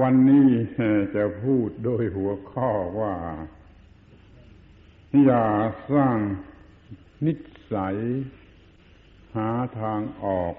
[0.00, 0.48] วันนี้
[1.14, 3.14] จะพูดโดยหัวข้อว่า
[5.24, 5.46] อย่า
[5.92, 6.18] สร้าง
[7.26, 7.32] นิ
[7.72, 7.96] สัย
[9.36, 9.50] หา
[9.80, 10.54] ทางออก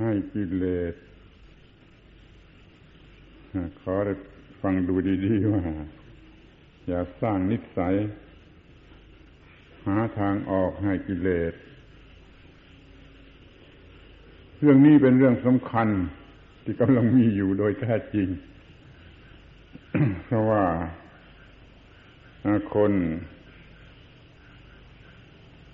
[0.00, 0.94] ให้กิเลส
[3.80, 4.14] ขอได้
[4.62, 4.94] ฟังดู
[5.24, 5.62] ดีๆว่า
[6.86, 7.94] อย่าสร้างนิสัย
[9.86, 11.52] หาทางออกให้กิเลส
[14.60, 15.88] เรื่องนี้เป็นเรื่องสำคัญ
[16.64, 18.28] ที่กำลังมีอยู่โดยแท้จริง
[20.26, 20.64] เพราะว่า
[22.74, 22.92] คน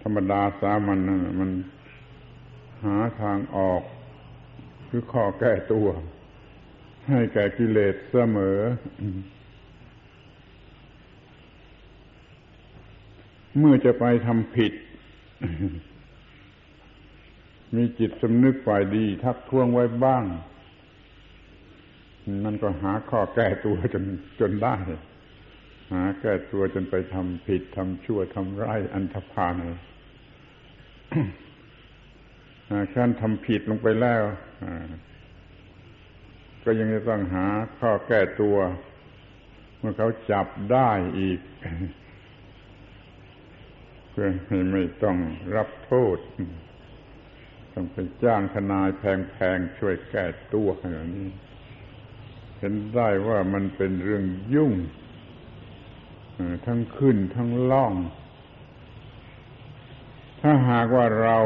[0.03, 1.51] ธรรมดาสามัญนมัน
[2.85, 3.83] หาทางออก
[4.89, 5.87] คือข้อแก้ตัว
[7.09, 8.59] ให้แก่กิเลสเสมอ
[13.59, 14.73] เมื่อจะไปทำผิด
[17.77, 20.25] มีจิตสำนึกฝ่ายดี ทักท้วงไว้บ้าง
[22.45, 24.05] มันก็หาข้อแก้ตัวจน
[24.41, 24.77] จนได้
[25.93, 29.55] หาแก้ตัวจนไปทำผิดทำชั่วทำร้ายอันธพาล
[32.93, 34.23] ขั้นทำผิดลงไปแล้ว
[36.65, 37.47] ก็ยังจะต้องหา
[37.79, 38.57] ข้อแก้ตัว
[39.79, 40.91] เมื่อเขาจับได้
[41.21, 41.41] อีก
[44.11, 45.17] เพื่อให้ไม่ต้อง
[45.57, 46.19] รับโทษ
[47.73, 50.25] ต้องไปจ้างทนายแพงๆช่วยแก้
[50.55, 51.29] ตัวอย่างนี้
[52.61, 54.73] เห็นได้ว่ามันเป็นเรื่องยุ่ง
[56.67, 57.95] ทั้งขึ้นทั้งล่อง
[60.41, 61.39] ถ้าหากว่าเรา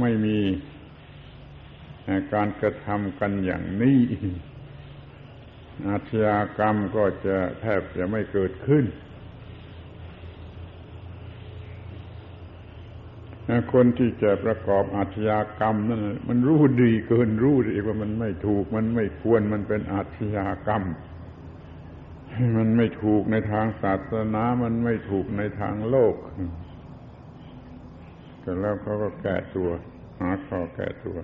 [0.00, 0.38] ไม่มี
[2.34, 4.00] การกระทำกันอย่างนี้
[5.88, 8.84] อาชญากรรมก็จะแทบจะไม่เกิดขึ้น
[13.72, 20.82] คนที่จะประกอบอาชญากรรมนั่นมันรู้ดีเกินรู้ดีว่ามันไม่ถูก มันไม่ควรมันเป็นอาชญากรรม
[22.56, 26.14] มันไม่ถูกในทางศาสนามันไม่ถูกในทางโลก
[28.40, 29.70] แต่แล้วเขาก็แก้ตัว
[30.20, 31.18] หาข้อแก้ตัว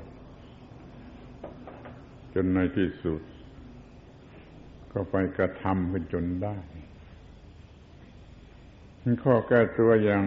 [2.34, 3.22] จนในที่สุด
[4.92, 6.56] ก็ไปกระทำเป็นจนได้
[9.24, 10.24] ข้อแก้ตัวอย่าง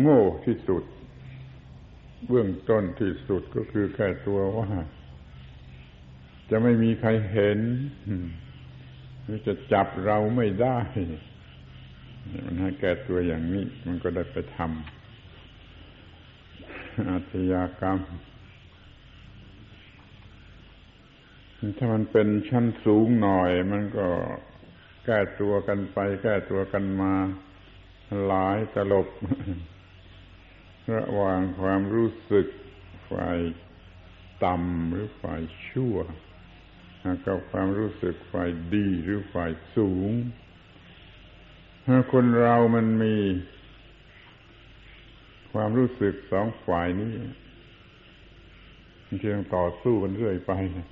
[0.00, 0.84] โง่ที่สุด
[2.26, 4.68] เบื้องต้นที่สุดก็คือแค่ตัวว่า
[6.50, 7.58] จะไม่มีใครเห็น
[9.22, 10.78] หรือจะจับเราไม่ได้
[12.44, 14.68] มันให้แก้ตัวอย่างนี้ มันก็ได้ไปทำ
[17.08, 17.98] อาชญากรรม
[21.78, 24.08] ถ้ามันเป็นชั้นสูงหน่อย มันก็
[25.04, 27.12] แก้ตัวกันไป แก้ตัวกันมา
[28.26, 29.08] หลายตลบ
[30.90, 32.46] ระหว่างความรู้สึก
[33.10, 33.38] ฝ่าย
[34.44, 35.96] ต่ำหรือฝ่ายชั่ว
[37.26, 40.12] กับความรู้สึกฝ่ายดีหรือฝ่ายสูง
[41.86, 43.16] ถ้าคนเรามันมี
[45.52, 47.12] ความรู้สึกสองฝ่ายนี้
[49.04, 50.88] มันเพียงต่อสู้กันเรื่อยไปนะ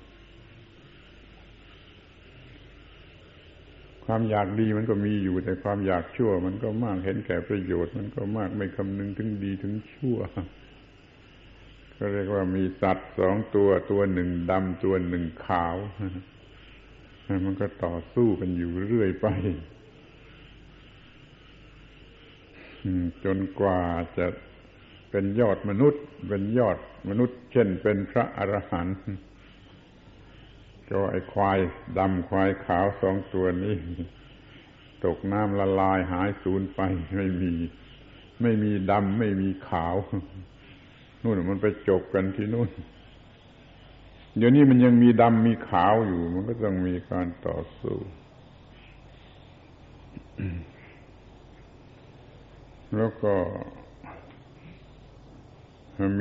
[4.05, 10.17] ความอยากดีมันก็มีอยู่ แต่ความอยากชั่ว มันก็มากเห็นแก่ประโยชน์ มันก็มากไม่คำนึงถึงดีถึงชั่ว
[11.97, 15.75] ก็เรียกว่ามีสัตว์สองตัวตัวหนึ่งดำตัวหนึ่งขาว
[17.45, 19.27] มันก็ต่อสู้กันอยู่เรื่อยไป
[23.25, 23.81] จนกว่า
[24.17, 24.27] จะ
[25.11, 26.77] เป็นยอดมนุษย์ เป็นยอด
[27.09, 28.97] มนุษย์ เช่นเป็นพระอรหันต์
[30.91, 31.59] ก็ไอ้ควาย
[31.97, 33.75] ดำควายขาวสองตัวนี้
[35.05, 36.79] ตกน้ำละลายหายสูญไป
[37.15, 37.51] ไม่มี
[38.41, 39.95] ไม่มีดำไม่มีขาว
[41.21, 42.69] นู่นมันไปจบกันที่นู่น
[44.37, 47.97] เดี๋ยวนี้มันยังมีดำมีขาวอยู่ มันก็ต้องมีการต่อสู้
[52.95, 53.35] แล้วก็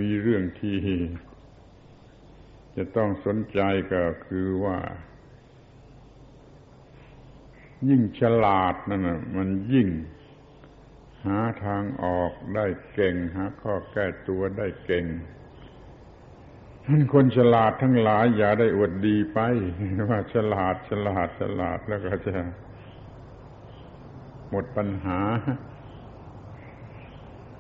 [0.00, 0.76] มีเรื่องที่
[2.80, 3.60] จะต้องสนใจ
[3.92, 4.78] ก็คือว่า
[7.88, 9.88] ยิ่งฉลาดนั่นนะมันยิ่ง
[11.27, 15.04] หาทางออกได้เก่ง หาข้อแก้ตัวได้เก่ง
[16.86, 19.38] ท่านคนฉลาดทั้งหลายอย่าได้อวดดีไป
[20.10, 22.32] ว่าฉลาดฉลาดฉลาดแล้วก็จะ
[24.50, 25.21] หมดปัญหา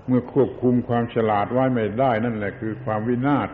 [0.06, 3.48] เมื่อควบคุมความฉลาดไว้ไม่ได้นั่นแหละคือความวินาศ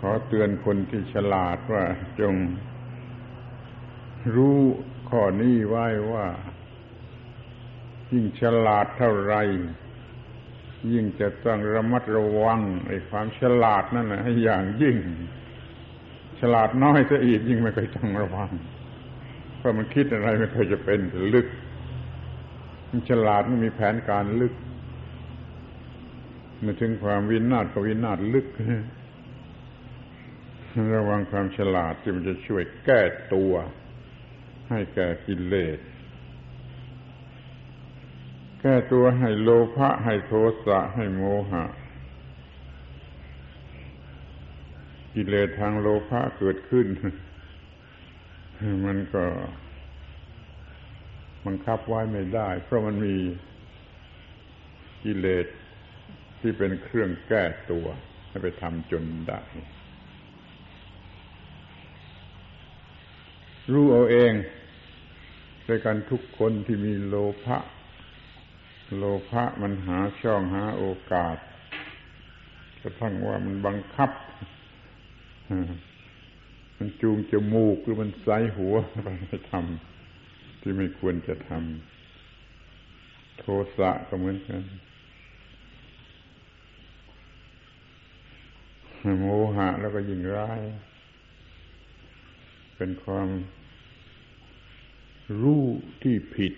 [0.00, 1.84] ขอเตือนคนที่ฉลาดว่า
[2.20, 2.34] จง
[4.34, 4.58] รู้
[5.10, 6.26] ข้อนี้ไว้ว่า
[8.12, 9.34] ยิ่งฉลาดเท่าไร
[10.92, 14.96] ยิ่งจะต้องระมัดระวังไอ้ความฉลาดนั่นแหละให้อย่างยิ่ง
[16.40, 18.50] ฉลาดน้อยซะอีกยิ่งไม่เคยต้องระวัง
[19.56, 21.00] เพราะมันคิดอะไรไม่เคยจะเป็น
[21.34, 21.46] ลึก
[22.90, 24.54] มันฉลาดมันมีแผนการลึก
[26.64, 28.46] มาถึงความวินาศก็วินาศลึก
[30.94, 33.00] ระวังความฉลาดที่มันจะช่วยแก้
[33.34, 33.52] ตัว
[34.70, 35.78] ให้แก่กิเลส
[38.60, 40.32] แก้ตัวให้โลภะให้โท
[40.66, 41.64] สะให้โมหะ
[45.14, 46.86] กิเลสทางโลภะเกิดขึ้น
[48.86, 49.24] มันก็
[51.46, 53.16] บังคับไว้ไม่ได้ เพราะมันมี
[55.04, 55.46] กิเลส
[56.40, 57.86] ที่เป็นเครื่องแก้ตัว
[58.28, 59.40] ให้ไปทำจนได้
[63.72, 64.32] รู้เอาเอง
[65.68, 67.14] ด้วยกันทุกคนที่มีโล
[67.44, 67.58] ภะ
[68.96, 71.36] โลภะมันหาช่องหาโอกาส
[72.80, 74.10] กระทั่งว่ามันบังคับ
[76.78, 78.74] มันจูงจมูกหรือมันใส่หัว
[79.28, 83.44] ไปทำที่ไม่ควรจะทำโท
[83.78, 84.62] สะก็เหมือนกัน
[89.20, 89.26] โม
[89.56, 90.60] หะแล้วก็ยิ่งร้าย
[92.76, 93.28] เป็นความ
[95.42, 95.64] รู้
[96.02, 96.54] ที่ผิด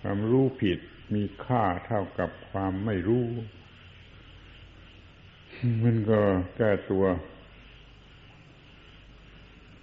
[0.00, 0.78] ความรู้ผิด
[1.14, 3.26] มีค่าเท่ากับความไม่รู้
[5.82, 6.20] มันก็
[6.56, 7.04] แก้ตัว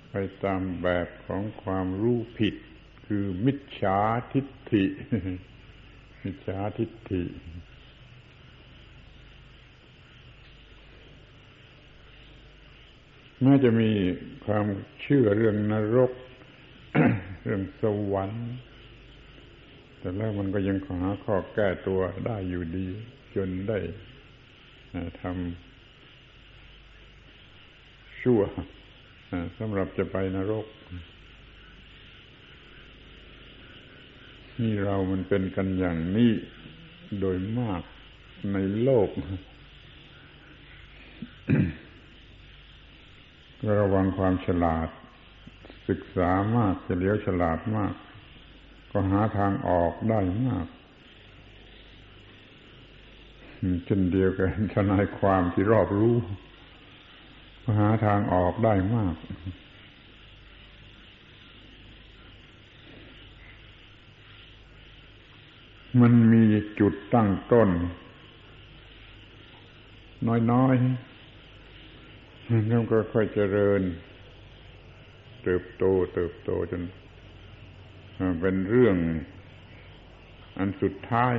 [0.10, 2.56] ไปตามแบบของความรู้ผิด
[3.06, 4.00] คือมิจฉา
[4.34, 4.86] ทิฏฐิ
[6.24, 7.24] มิจฉาทิฏฐิ
[13.42, 13.92] แม้จะมี
[14.46, 14.66] ความ
[15.02, 16.12] เชื่อเรื่องนรก
[17.44, 17.84] เรื่องส
[18.14, 18.48] วรรค์
[20.00, 22.88] แต่แล้วมันก็ยังหาข้อแก้ตัวได้อยู่ดี
[23.36, 23.78] จนได้
[25.22, 28.42] ทำชั่ว
[29.58, 30.66] สำหรับจะไปนรก
[34.62, 36.32] นี่เรามันเป็นกันอย่างนี้
[37.20, 37.82] โดยมาก
[38.54, 39.10] ในโลก
[43.68, 44.88] ระวังความฉลาด
[45.90, 47.94] ศึกษามากเฉลียวฉลาดมาก
[48.92, 50.68] ก็หาทางออกได้มาก
[53.86, 56.16] เช่นเดียวกันทนายความที่รอบรู้
[57.64, 59.16] ก็หาทางออกได้มาก
[66.02, 66.44] มันมี
[66.80, 67.70] จุดตั้งต้น
[70.52, 71.19] น้อยๆ
[72.50, 73.82] แล้วก็ค่อยเจริญ
[75.44, 76.84] เติบโต เติบโตจน
[78.42, 78.96] เป็นเรื่อง
[80.58, 81.36] อันสุดท้าย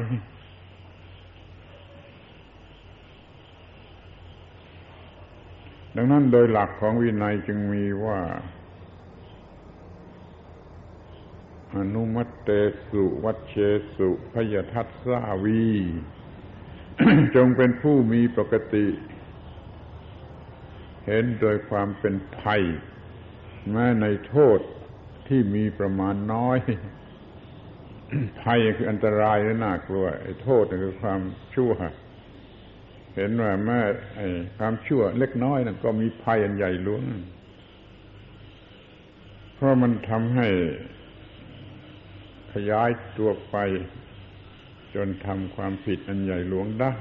[5.97, 8.21] ดังนั้นโดยหลักของวินัยจึงมีว่า
[11.77, 12.49] อนุมัตเต
[12.89, 13.55] สุ วัชเช
[13.97, 15.69] สุพยทัตสาวี
[17.37, 18.87] จงเป็นผู้มีปกติ
[21.11, 22.63] ห็นโดยความเป็นภัย
[23.71, 24.59] แม้ในโทษ
[25.29, 26.59] ที่มีประมาณน้อย
[28.43, 30.07] ภัยคืออันตรายและน่ากลัว
[30.43, 31.21] โทษคือความ
[31.55, 31.73] ชั่ว
[33.17, 33.81] เห็นว่าแม้
[34.59, 37.03] ความชั่วเล็กน้อยนั่นก็มีภัยอันใหญ่หลวง
[39.55, 40.49] เพราะมันทำให้
[42.53, 43.57] ขยายตัวไป
[44.95, 46.95] จนทำความผิดอันใหญ่หลวงได้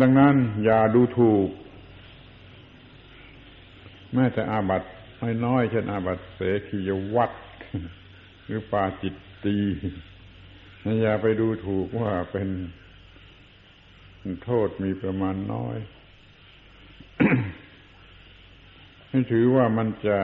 [0.00, 1.48] ดังนั้นอย่าดูถูก
[4.14, 4.88] แม้แต่อาบัติ
[5.44, 7.32] น้อยๆเช่นอาบัตเสขียวัต
[8.44, 9.14] หรือปาจิต
[9.44, 9.56] ตี
[11.00, 12.48] อย่าไปดูถูกว่าเป็น
[14.44, 15.76] โทษมีประมาณน้อย
[19.08, 20.18] ให้ถือว่ามันจะ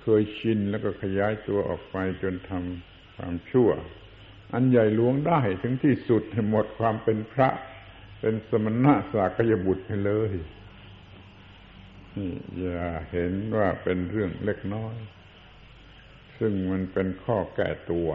[0.00, 3.70] เคยชินแล้วก็ขยายตัวออกไปจนทำความชั่ว
[4.52, 7.48] อันใหญ่หลวงได้ถึงที่สุดหมดความเป็นพระ
[8.20, 10.30] เป็นสมณะสากยบุตรไปเลย
[12.60, 14.96] อย่าเห็นว่าเป็นเรื่องเล็กน้อย
[16.38, 18.08] ซึ่งมันเป็นข้อแก้ตัว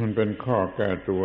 [0.00, 1.24] มันเป็นข้อแก้ตัว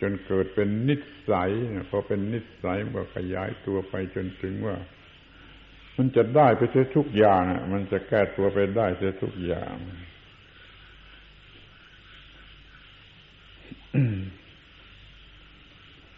[0.00, 0.96] จนเกิดเป็นนิ
[1.30, 1.50] สัย
[1.90, 4.76] พอเป็นนิสัยมันก็ขยายตัวไปจนถึงว่า
[5.96, 7.42] มันจะได้ไปเสียทุกอย่าง
[7.72, 9.74] มันจะแก้ตัวไปได้เสียทุกอย่าง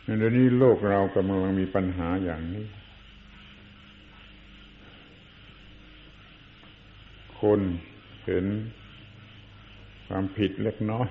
[0.07, 2.67] เดี๋ยวนี้โลกเรากำลังมีปัญหาอย่างนี้
[7.41, 7.61] คน
[8.27, 8.47] เห็น
[10.07, 11.11] ความผิดเล็กน้อย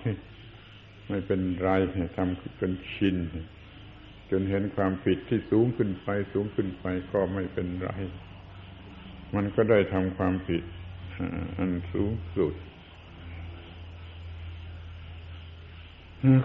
[1.09, 1.69] ไม่เป็นไร
[2.17, 3.17] ทำจนชิน
[4.31, 7.89] จนเห็นความผิดที่สูงขึ้นไป สูงขึ้นไปก็ไม่เป็นไร
[9.35, 10.63] มันก็ได้ทำความผิด
[11.57, 12.53] อันสูงสุด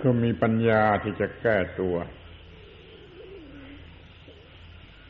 [0.03, 1.97] ก็มีปัญญาที่จะแก้ตัว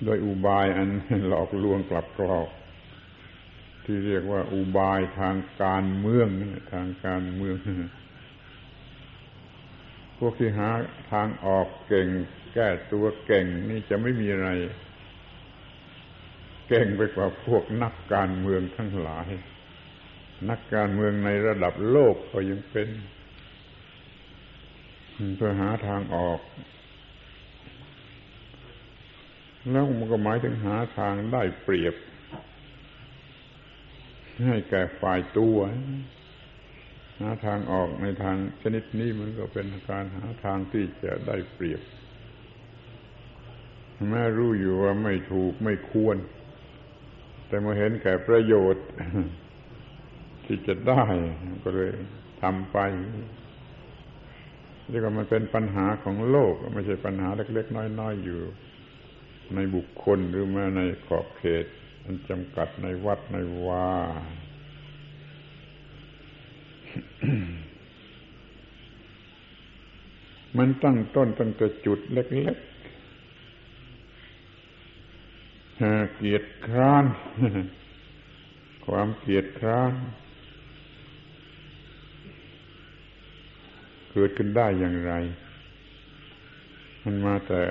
[0.04, 0.88] โดยอุบายอัน
[1.28, 2.48] หลอกลวงกลับกรอก
[3.84, 6.28] ที่เรียกว่าอุบายทางการเมือง
[6.72, 7.56] ทางการเมือง
[10.18, 10.68] พวกที่หา
[11.12, 12.08] ทางออกเก่ง
[12.54, 14.48] แก้ตัวเก่ง นี่จะไม่มีอะไร
[16.68, 19.28] เก่งไปกว่าพวกนักการเมืองทั้งหลาย
[20.50, 22.88] นักการเมืองในระดับโลกก็ยังเป็น
[25.36, 26.40] เพื่อหาทางออก
[29.68, 31.94] แล้วมันก็หมายถึงหาทางได้เปรียบ
[34.46, 35.58] ให้แก่ฝ่ายตัว
[37.20, 41.80] หาทางออกในทางชนิดนี้มันก็เป็นการหาทางที่จะได้เปรียบ
[44.10, 46.16] แม้รู้อยู่ว่าไม่ถูกไม่ควร
[47.46, 48.86] แต่มาเห็นแก่ประโยชน์
[50.44, 51.04] ที่จะได้
[51.64, 51.90] ก็เลย
[52.42, 52.78] ทำไป
[54.88, 58.40] เรียกว่ามันเป็นปัญหาของโลก ไม่ใช่ปัญหาเล็กๆน้อยๆอยู่
[59.54, 61.64] ในบุคคลหรือแม้ในขอบเขต
[62.04, 63.90] มันจำกัดในวัดในวา
[70.56, 72.66] มันตั้งต้นตั้งแต่จุดเล็กๆ
[76.14, 77.04] เกียรติคร้าน
[78.86, 79.92] ความเกียรติคร้าน
[84.10, 85.12] เกิดขึ้นได้อย่างไร
[87.04, 87.62] มันมาแต่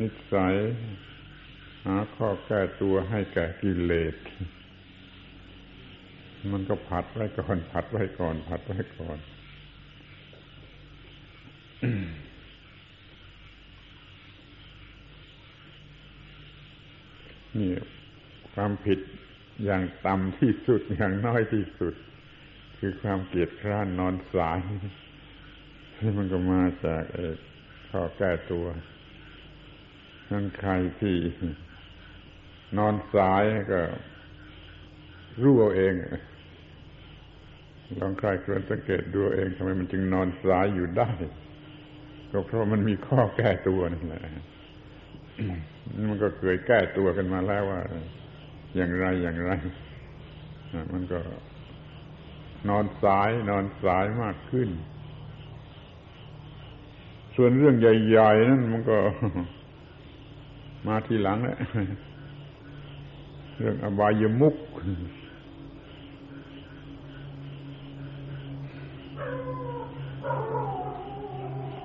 [0.00, 0.54] นิสัย
[1.86, 4.16] หาข้อแก้ตัวให้แก่กิเลส
[6.52, 9.18] มันก็ผัดไว้ก่อน ผัดไว้ก่อน ผัดไว้ก่อน
[17.58, 17.72] นี่
[18.54, 18.98] ความผิด
[19.64, 21.94] อย่างต่ำที่สุดอย่างน้อยที่สุด
[22.78, 24.58] คือความเกียดคร้านนอนสาย
[26.18, 27.02] มันก็มาจาก
[27.90, 28.66] ข้อแก้ตัว
[30.30, 31.16] นั่นใครที่
[32.78, 33.42] นอนสาย
[33.72, 33.80] ก็
[35.42, 35.92] รู้เอาเอง
[38.00, 41.10] ลองใครควรสังเกตดูเองทำไมมันจึงนอนสายอยู่ได้
[42.30, 44.22] ก็เพราะมันมีข้อแก้ตัวนั่นแหละ
[46.08, 47.80] มันก็เคยแก้ตัวกันมาแล้วว่า
[48.76, 49.52] อย่างไรอย่างไร
[50.92, 51.18] มันก็
[52.68, 54.68] นอนสายนอนสายมากขึ้น
[57.36, 58.98] ส่วนเรื่องใหญ่ ๆ นั่นมันก็
[60.86, 61.56] มาทีหลังแหละ
[63.56, 64.56] เรื่องอบายมุก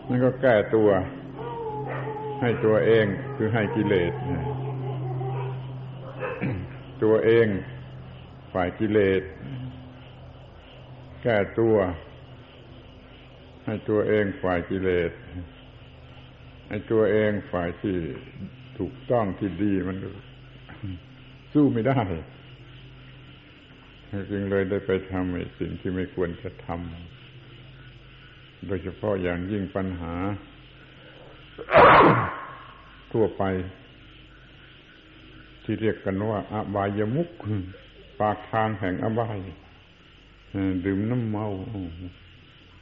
[0.07, 0.89] นั่นก็แก้ตัว
[2.41, 4.13] ให้ตัวเองคือให้กิเลส
[7.03, 7.47] ตัวเอง
[8.53, 9.21] ฝ่ายกิเลส
[11.23, 11.75] แก้ตัว
[13.65, 15.11] ให้ตัวเองฝ่ายกิเลส
[16.67, 17.97] ให้ตัวเองฝ่ายที่
[18.79, 19.97] ถูกต้องที่ดีมัน
[21.53, 21.99] สู้ไม่ได้
[24.31, 30.13] จึงเลยได้ไปทำสิ่งที่ไม่ควรจะทำโดยเฉพาะอย่างยิ่งปัญหา
[33.11, 33.43] ทั่วไป
[35.63, 37.29] ที่เรียกกันว่าอบายมุก
[38.19, 39.37] ปากทางแห่งอบาย
[40.85, 41.47] ดื่มน้ำเมา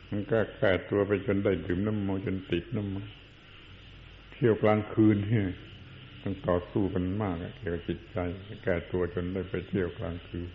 [0.10, 3.06] มันก็แก่ตัวไปจนได้ดื่มน้ำเมันจนติดน้ำมัน
[4.32, 5.48] เที่ยวกลางคืนเนี่ย
[6.22, 8.18] ต้องต่อสู้กันมากเกี่ยวกับจิตใจ
[8.64, 10.50] แก่ตัวจนได้ไปเที่ยวกลางคืน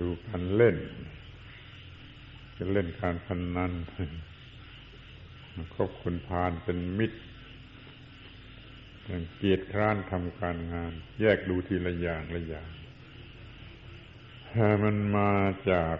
[0.00, 0.76] ดูการเล่น
[2.56, 3.72] จะเล่นการพนนัน
[5.74, 7.18] คบคุณพานเป็นมิตร
[9.36, 12.70] เกียรติคร้านทำการงาน แยกดูทีละอย่างละอย่าง
[14.84, 15.32] มันมา
[15.70, 15.96] จาก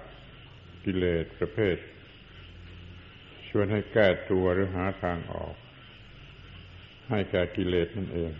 [0.84, 1.76] กิเลสประเภท
[3.48, 5.54] ชวนให้แก้ตัวหรือหาทางออก
[7.10, 8.32] ให้แก่กิเลสนั่นเอง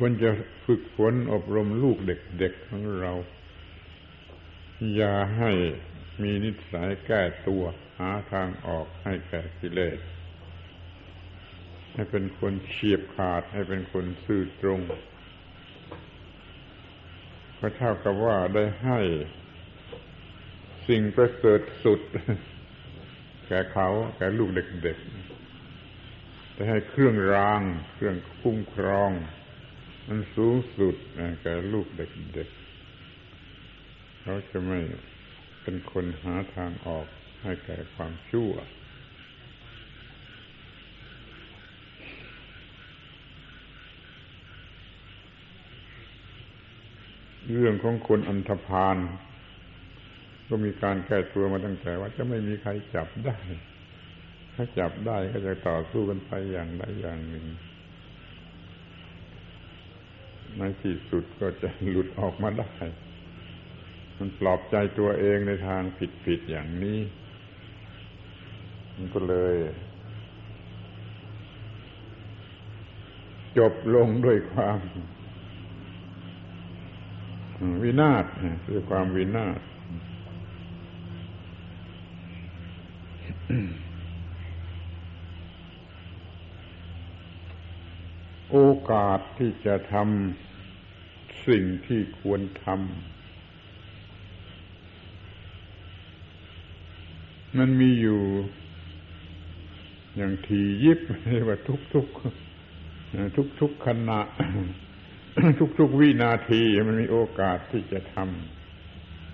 [0.00, 0.30] ควรจะ
[0.64, 3.12] ฝึกฝนอบรมลูกเด็กๆของเรา
[4.94, 5.50] อย่าให้
[6.22, 7.62] มีนิสัยแก้ตัว
[7.98, 9.98] หาทางออกให้แก่กิเลส
[11.92, 14.80] ให้เป็นคนเฉียบขาดให้เป็นคนซื่อตรง
[17.58, 18.98] ก็เท่ากับว่าได้ให้
[20.88, 22.00] สิ่งประเสริฐสุด
[23.46, 27.62] แก่เขาแก่ลูกเด็กๆได้ให้เครื่องราง
[27.92, 29.10] เครื่องคุ้มครอง
[30.36, 30.94] สูงสุด
[31.42, 34.80] แก่ลูกเด็กๆเขาจะไม่
[35.62, 37.06] เป็นคนหาทางออก
[37.42, 38.52] ให้แก่ความชั่ว
[47.52, 48.96] เรื่องของคนอันธพาล
[50.48, 53.36] ก็มีการแก้ตัวมาตั้งแต่ว่าจะไม่มีใครจับได้
[54.54, 57.46] ถ้าจับได้ก็จะต่อสู้กันไปอย่างใดอย่างหนึ่ง
[60.58, 62.72] ในที่สุดก็จะหลุดออกมาได้
[64.18, 65.82] มันปลอบใจตัวเองในทาง
[66.24, 66.98] ผิดๆอย่างนี้
[68.94, 69.56] มันก็เลย
[73.58, 74.80] จบลงด้วยความ
[77.82, 78.24] วินาศ
[78.68, 79.60] ด้วยความวินาศ
[88.50, 88.58] โอ
[88.90, 90.47] กาสที่จะทำ
[91.46, 92.78] สิ่งที่ควรทำ
[97.58, 98.20] มันมีอยู่
[100.16, 102.06] อย่างทียิบเรียกว่าทุกทุก
[103.36, 104.20] ทุกทุกขณะ
[105.60, 108.16] ทุกทุกวินาทีมันมีโอกาสที่จะท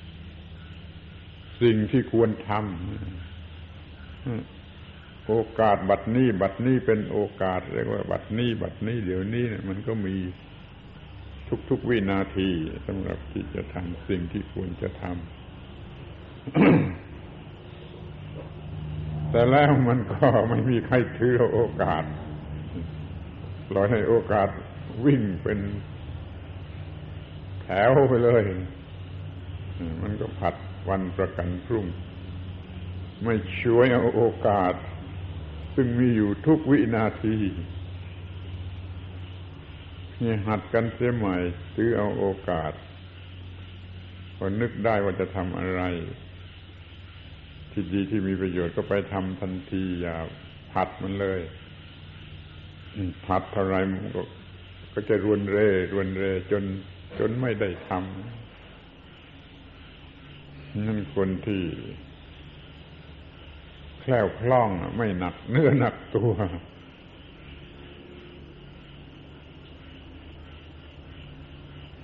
[0.03, 2.63] ำสิ่งที่ควรทำ
[5.27, 10.17] โอกาสบัดนี้ บัดนี้เป็นโอกาสเรียกว่า บัดนี้ บัดนี้เดี๋ยวนี้เนี่ยมันก็มี
[11.71, 12.49] ทุก ๆ วินาที
[12.87, 15.15] สำหรับที่จะทำสิ่งที่ควรจะทำ
[19.31, 22.05] แต่แล้วมันก็ไม่มีใครถือโอกาส
[23.69, 24.49] ปล่อยให้โอกาส
[25.05, 25.59] วิ่งเป็น
[27.63, 28.43] แถวไปเลย
[30.03, 30.55] มันก็ผัด
[30.89, 31.87] วันประกันพรุ่ง
[33.25, 34.75] ไม่ช่วยเอาโอกาส
[35.75, 37.37] ซึ่งมีอยู่ทุกวินาที
[40.23, 41.37] นี่หัดกันเสียใหม่
[41.75, 42.73] ซื้อเอาโอกาส
[44.37, 45.83] พอนึกได้ว่าจะทำอะไร
[47.73, 50.17] ที่ดีที่มีประโยชน์ก็ไปทำทันทีอย่า
[50.73, 51.41] ผัดมันเลย
[53.27, 54.23] ผัดเท่าไรมันก็
[54.95, 55.59] ก็จะรวนเร
[55.93, 56.63] รวนเรจน
[57.19, 58.03] จนไม่ได้ทำ
[60.87, 61.63] นั่นคนที่
[64.01, 66.33] แคล่วคล่องไม่หนักเนื้อหนักตัว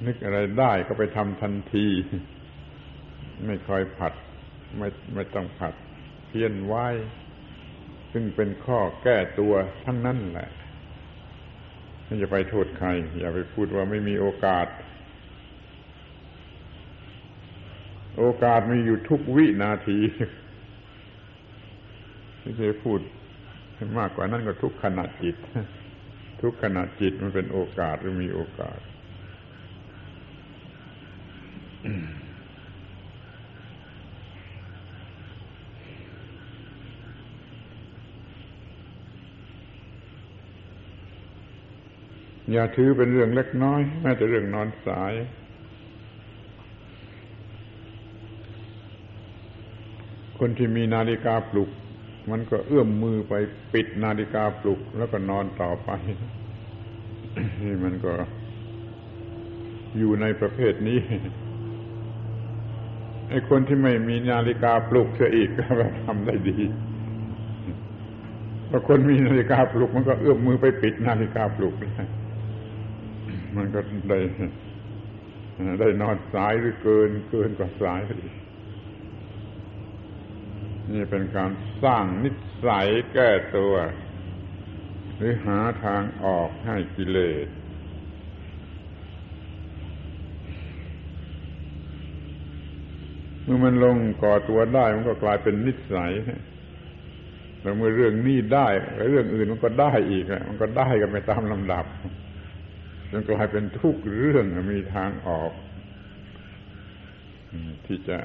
[0.06, 1.86] นึกอะไรได้ก็ไปทำทันที
[3.46, 4.12] ไม่คอยผัด
[4.78, 5.74] ไม่ไม่ต้องผัด
[6.28, 6.86] เพี้ยนไว้
[8.12, 9.52] ซึ่งเป็นข้อแก้ตัว
[9.84, 10.50] ทั้งนั้นแหละ
[12.04, 14.66] ไม่จะไปโทษใคร อย่าไปพูดว่าไม่มีโอกาส
[18.18, 19.98] โอกาสมีอยู่ทุกวินาที
[22.42, 23.00] ที่จะพูด
[23.98, 25.36] มากกว่านั้นก็ทุกขณะจิต
[26.42, 28.78] ทุกขณะจิตมันเป็นโอกาสหรือมีโอกาส
[31.82, 31.84] อ
[42.56, 45.12] ย่าถือเป็นเรื่องเล็กน้อย แม้แต่เรื่องนอนสาย
[50.38, 51.70] คนที่มีนาฬิกาปลุก
[52.30, 53.34] มันก็เอื้อมมือไป
[53.74, 55.90] ปิดนาฬิกาปลุก แล้วก็นอนต่อไป
[57.62, 58.12] นี่มันก็
[59.98, 60.98] อยู่ในประเภทนี้
[63.30, 66.58] ไอ้คนที่ไม่มีนาฬิกาปลุกเสียอีกก็ทำได้ดี
[68.68, 71.74] พอคนมีนาฬิกาปลุกมันก็เอื้อมมือไปปิดนาฬิกาปลุก
[73.56, 74.18] มันก็ได้
[75.80, 78.00] ได้นอนสายหรือเกินเกินกว่าสาย
[80.92, 81.50] นี่เป็นการ
[81.84, 82.30] สร้างนิ
[82.66, 83.74] สัยแก้ตัว
[85.16, 87.46] หรือหาทางออกให้กิเลส
[93.50, 96.12] มื่อมันลงก่อตัวได้มันก็กลายเป็นนิสัย
[97.60, 98.66] แล้วเมื่อเรื่องนี้ได้
[99.10, 101.84] เรื่องอื่นมันก็ได้อีกมันก็ได้กันไปตามลำดับ
[103.10, 105.52] จนกลายเป็นทุกเรื่องมีทางออก
[107.86, 108.18] ที่จะ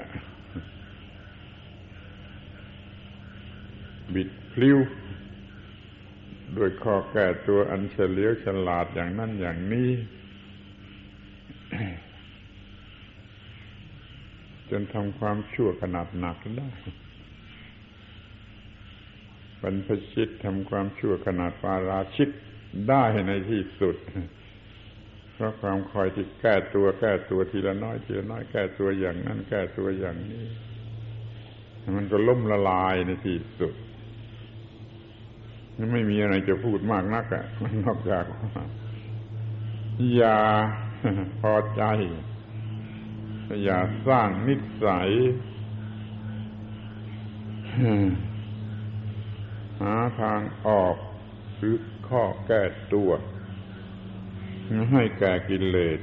[4.14, 4.78] บิดพลิ้ว
[6.58, 9.92] ด้วยข้อแก้ตัวอันเฉลียวฉลาดอย่างนั้นอย่างนี้
[14.70, 16.70] จนทำความชั่วขนาดหนักได้
[19.62, 22.30] บรรพชิตทำความชั่วขนาดปาราชิก
[22.90, 23.96] ได้ในที่สุด
[25.34, 30.46] เพราะความคอยที่แก้ตัวแก้ตัวทีละน้อยทีละน้อยแก้ตัวอย่างนั้นแก้ตัวอย่างนี้
[31.98, 33.74] มันก็ล่มละลายในที่สุด
[35.94, 37.46] ไม่มีอะไรจะพูดมากนักอะ
[37.86, 38.64] นอกจากว่า
[40.16, 40.38] อย่า
[41.42, 41.84] พอใจ
[43.64, 44.56] อย่าสร้างนิ
[44.86, 45.10] สัย
[49.82, 50.96] หาทางออก
[51.58, 51.76] หรือ
[52.08, 52.62] ข้อแก้
[52.94, 53.10] ตัว
[54.92, 56.00] ให้แก่กิเลส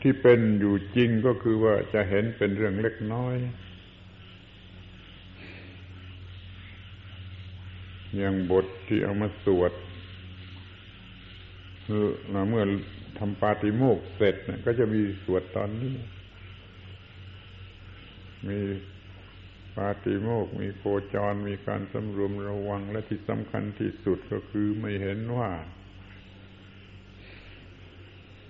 [0.00, 3.34] ที่เป็นอยู่จริงก็คือว่าจะเห็นเป็นเรื่องเล็กน้อย
[8.16, 9.72] อย่างบทที่เอามาสวด
[11.86, 12.64] เมื่อ
[13.18, 15.94] ทำปาติโมกเสร็จนะก็จะมีสวดตอนนี้
[18.48, 18.58] มี
[19.76, 20.82] ปาติโมกมีโค
[21.14, 25.50] จร มีการสำรวมระวังและที่สำคัญที่สุดก็คือไม่เห็นว่า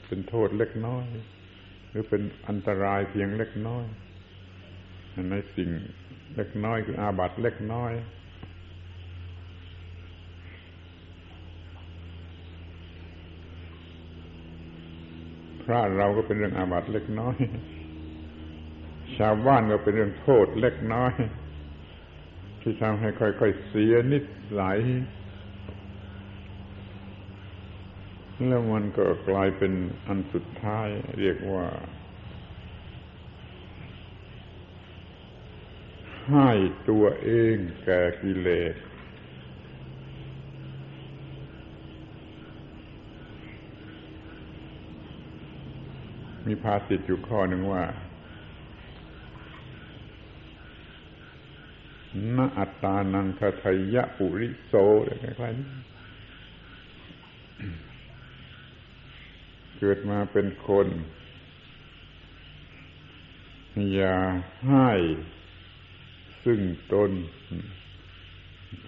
[0.06, 1.06] เป็นโทษเล็กน้อย
[1.88, 3.84] หรือเป็นอันตรายเพียงเล็กน้อย
[5.30, 5.70] ในสิ่ง
[6.36, 7.92] เล็กน้อยคืออาบัตเล็กน้อย
[15.66, 17.36] พระเราก็เป็นเรื่องอาบัติเล็กน้อย
[19.18, 21.12] ชาวบ้านก็เป็นเรื่องโทษเล็กน้อย
[22.60, 24.18] ที่ทำให้ค่อยๆเสียนิ
[24.58, 24.80] สัย
[28.48, 29.72] แล้วมันก็กลายเป็น
[30.06, 31.66] อันสุดท้าย เรียกว่า
[36.30, 36.50] ให้
[36.90, 38.74] ตัวเองแก่กิเลส
[46.46, 47.84] มีภาษิตอยู่ข้อหนึ่งว่า
[52.36, 55.68] ณอัตตานังคทยะปุริโสอะไรคล้ายนี้
[59.78, 60.88] เกิดมาเป็นคน
[63.94, 64.16] อย่า
[64.66, 64.90] ให้
[66.44, 66.60] ซึ่ง
[66.92, 67.10] ตน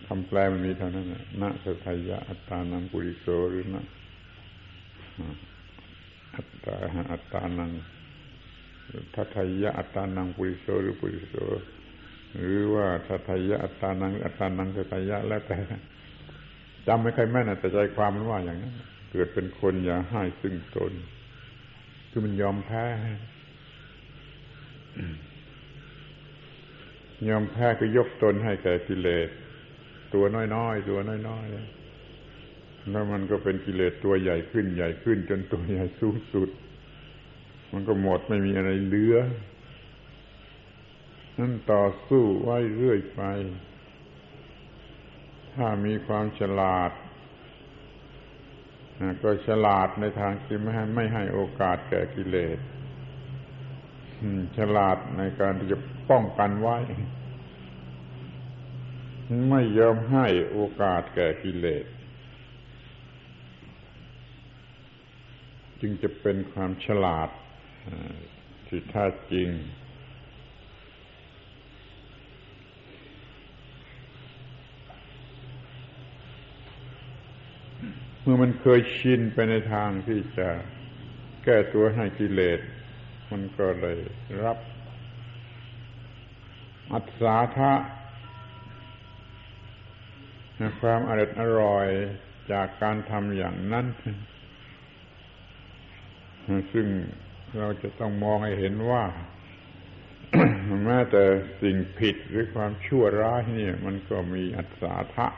[0.06, 3.84] คำแปลมันมีเท่านั้นนะณสัทยะอัตตานังปุริโสหรือนะ
[6.34, 6.76] อัตตา
[7.12, 7.70] อัตตานัง
[9.14, 11.34] ทัทยะอัตตานังปุริโสหรือปุริโส
[12.36, 15.58] หรือว่าทัทยะอัตตานังอัตตานังทัทยะแล้วแต่
[16.86, 18.74] จำไม่ค่อยแม่นแต่ใจความมันว่าอย่างนั้น
[19.10, 20.92] เกิดเป็นคนอย่าให้ซึ่งตน
[22.10, 22.84] คือมันยอมแพ้
[27.28, 29.28] ยอมแพ้ก็ยกตนให้แก่กิเลส
[30.14, 31.77] ตัวน้อยๆ ตัวน้อยๆ
[32.90, 36.48] แล้วมันก็เป็นกิเลสตัวใหญ่ขึ้นใหญ่ขึ้น จนตัวใหญ่สูงสุด
[37.72, 39.16] มันก็หมดไม่มีอะไรเหลือ
[41.38, 43.22] นั่นต่อสู้ไว้เรื่อยไป
[45.54, 46.92] ถ้ามีความฉลาด
[49.22, 52.58] ก็ฉลาดในทางที่ไม่ให้ไม่ให้โอกาสแก่กิเลส
[54.58, 55.78] ฉลาดในการที่จะ
[56.10, 56.78] ป้องกันไว้
[59.50, 61.84] ไม่ยอมให้โอกาสแก่กิเลส
[65.80, 67.28] จึงจะเป็นความฉลาด
[68.66, 69.48] ที่แท้จริง
[78.22, 80.48] เมื่อมันเคยชินไปในทางที่จะ
[81.44, 82.60] แก้ตัวให้กิเลส
[83.30, 83.98] มันก็เลย
[84.44, 84.58] รับ
[86.92, 87.72] อัศาทะ
[90.80, 91.88] ความอร่อยอร่อย
[92.52, 93.86] จากการทำอย่างนั้น
[96.72, 96.86] ซึ่ง
[97.58, 99.04] เราจะต้องมองให้เห็นว่า
[100.84, 101.24] แม้แต่
[101.62, 105.28] สิ่งผิดหรือความชั่วร้ายเนี่ย มันก็มีอัศาทะ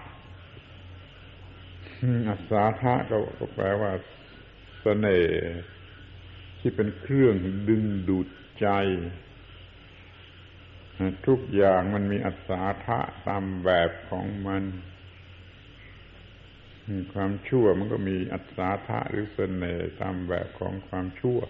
[2.28, 2.94] อัศาทะ
[3.38, 4.02] ก็แปลว่าส
[4.80, 5.34] เสน่ห์
[6.60, 7.34] ที่เป็นเครื่อง
[7.68, 8.28] ดึงดูด
[8.60, 8.68] ใจ
[11.26, 14.62] ทุกอย่างมันมีอัศาทะตามแบบของมัน
[17.14, 21.40] ความชั่วมันก็มีอัศาทะหรือเสน่ห์ตามแบบของความชั่ว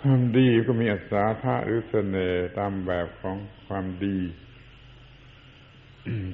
[0.00, 3.36] ความดีก็มีอัศาทะหรือเสน่ห์ตามแบบของ
[3.66, 4.18] ความดี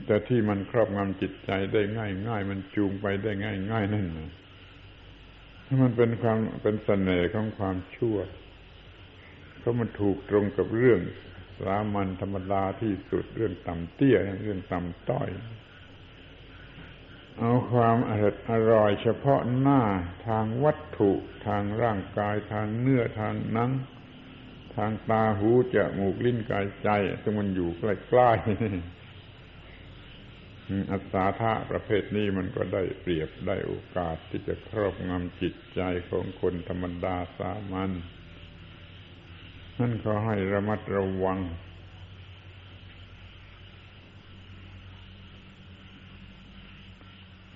[0.06, 4.30] แต่ที่มันครอบงำจิตใจได้ง่ายง่ายมันจูงไปได้ง่ายง่ายนั่นนะ
[5.82, 8.16] มันเป็นความเป็นเสน่ห์ของความชั่ว
[9.58, 11.00] เพราะมันถูกตรงกับเรื่อง
[11.60, 15.28] สามัญธรรมดาที่สุดเรื่องต่ำเตี้ยเรื่องต่ำต้อย
[17.40, 19.82] เอาความอร่อยอร่อยเฉพาะหน้า
[20.28, 21.12] ทางวัตถุ
[21.46, 23.72] ทางร่างกายทางเนื้อทางนัง
[24.76, 26.88] ทางตาหูจมูกลิ้นกายใจ
[27.22, 28.50] ซึ่งมันอยู่ใกล้ๆ
[30.90, 37.90] อัศาธาประเภทนี้มันก็ได้เปรียบได้โอกาสที่จะครอบงำจิตใจของคนธรรมดาสามัญ
[39.78, 41.38] นั่นเขาให้ระมัดระวัง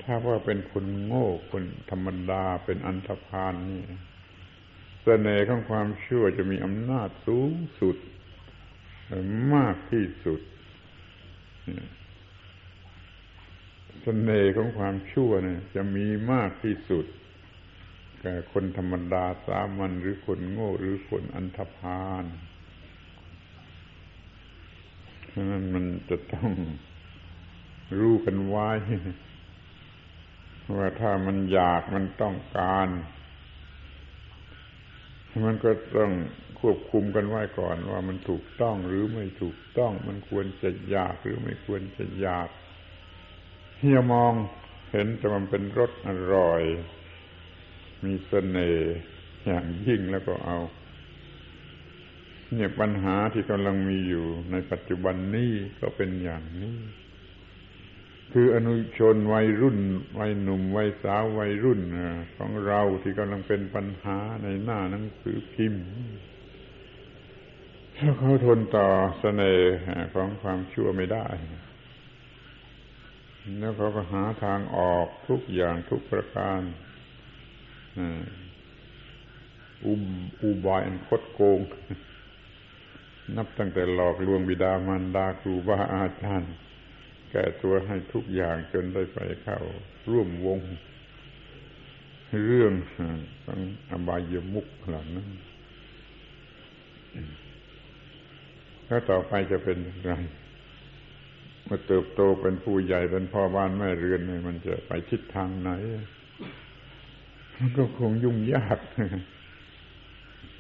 [0.05, 3.83] ถ้าว่าเป็นคนโง่คนธรรมดาเป็นอันธพาลนี่
[5.03, 7.97] เสน่ห์ของความชั่วจะมีอำนาจสูงสุด
[9.55, 10.41] มากที่สุด
[14.03, 17.07] เสน่ห์ของความชั่วเนี่ย จะมีมากที่สุด
[18.21, 22.25] แก่คนธรรมดาสามัญหรือคนโง่หรือคนอันธพาล
[25.33, 26.51] ฉะนั้นมันจะต้อง
[27.99, 28.71] รู้กันไว้
[30.77, 32.89] ว่าถ้ามันอยากมันต้องการ
[35.45, 36.13] มันก็ต้อง
[36.61, 42.49] ควบคุมกันไว้ก่อน ว่ามันถูกต้องหรือไม่ถูกต้อง มันควรจะอยากหรือไม่ควรจะอยาก
[43.79, 44.33] เฮียมอง
[44.93, 46.63] เห็นแต่มันเป็นรสอร่อย
[48.05, 48.95] มีเสน่ห์
[49.47, 50.59] อย่างยิ่งแล้วก็เอา
[52.55, 56.79] เนี่ยปัญหาที่กำลังมีอยู่ในปัจจุบันนี้ก็เป็นอย่างนี้
[58.33, 59.79] คืออนุชนวัยรุ่น
[60.19, 61.81] วัยหนุ่ม วัยสาววัยรุ่น
[62.37, 65.85] ของเราที่กำลังเป็นปัญหาในหน้าหนังสือพิมพ์
[67.97, 69.75] ถ้าเขาทนต่อเสน่ห์
[70.15, 71.27] ของความชั่วไม่ได้
[73.59, 76.61] แล้วเขาก็หาทางออกทุกอย่างทุกประการ
[79.87, 80.03] อุบ
[80.43, 81.61] อุบายอันคดโกง
[83.37, 86.55] นับตั้งแต่หลอกลวงบิดามารดาครูบาอาจารย์
[87.33, 89.61] แก้ตัวให้ทุกอย่างจนได้ไปเข้า
[90.11, 90.61] ร่วมวง
[92.47, 92.73] เรื่อง
[93.47, 95.29] ต้งอบายมุกเหล่านั้น
[98.87, 100.13] แล้วต่อไปจะเป็นอย่างไร
[101.65, 105.71] เมื่อเติบโตเป็นผู้ใหญ่เป็นพ่อบ้านแม่เรือนมันจะไปทิศทางไหน
[107.57, 108.79] มันก็คงยุ่งยาก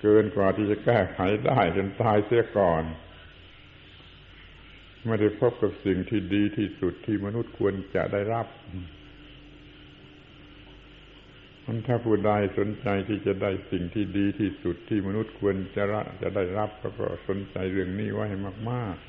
[0.00, 2.82] เกินกว่าที่จะแก้ไขได้จนตายเสียก่อน
[5.06, 8.46] ไม่ได้พบกับสิ่งที่ดีที่สุดที่มนุษย์ควรจะได้รับ
[11.64, 18.26] มันถ้าผู้ใดสนใจที่จะได้สิ่งที่ดีที่สุดที่มนุษย์ควรจะระจะได้รับก็สนใจเรื่องนี้ไว้
[18.70, 19.06] มาก ๆ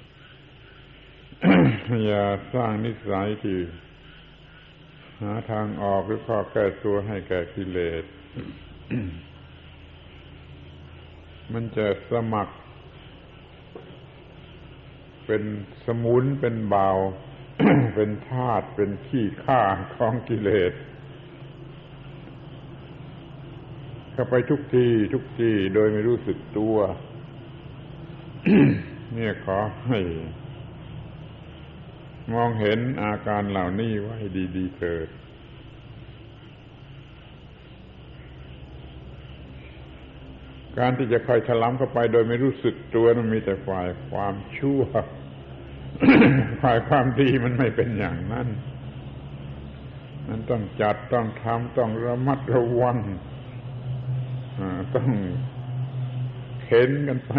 [2.05, 3.57] อย่าสร้างนิสัยที่
[5.21, 8.03] หาทางออกหรือข้อแก้ตัวให้แก่กิเลส
[11.53, 12.55] มันจะสมัคร
[15.25, 15.43] เป็น
[15.85, 16.89] สมุนเป็นเบา
[17.95, 19.61] เป็นธาตุเป็นขี้ข้า
[19.95, 20.73] ของกิเลส
[24.11, 26.77] เข้าไปทุกทีทุกทีโดยไม่รู้สึกตัว
[29.13, 29.57] เนี่ยขอ
[29.87, 29.99] ให้
[32.33, 34.17] มองเห็นอาการเหล่านี้ไว้
[34.55, 35.07] ดี ๆเถิด
[40.79, 44.81] การที่จะคอยถลำเข้าไปโดยไม่รู้สึกตัวมันมีแต่ฝ่ายความชั่ว
[46.61, 48.47] ฝ่ายความดีมันไม่เป็นอย่างนั้น
[50.27, 52.97] มันต้องจัดต้องทำต้องระมัดระวัง
[54.95, 55.09] ต้อง
[56.61, 57.31] เข็นกันไป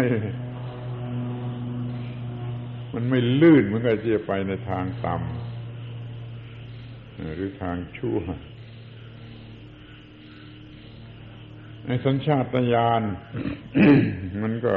[2.93, 8.31] มันไม่ลื่นมันก็จะไปในทางต่ำหรือทางชั่วใน
[12.05, 13.01] สัญชาตญาณ
[14.43, 14.75] มันก็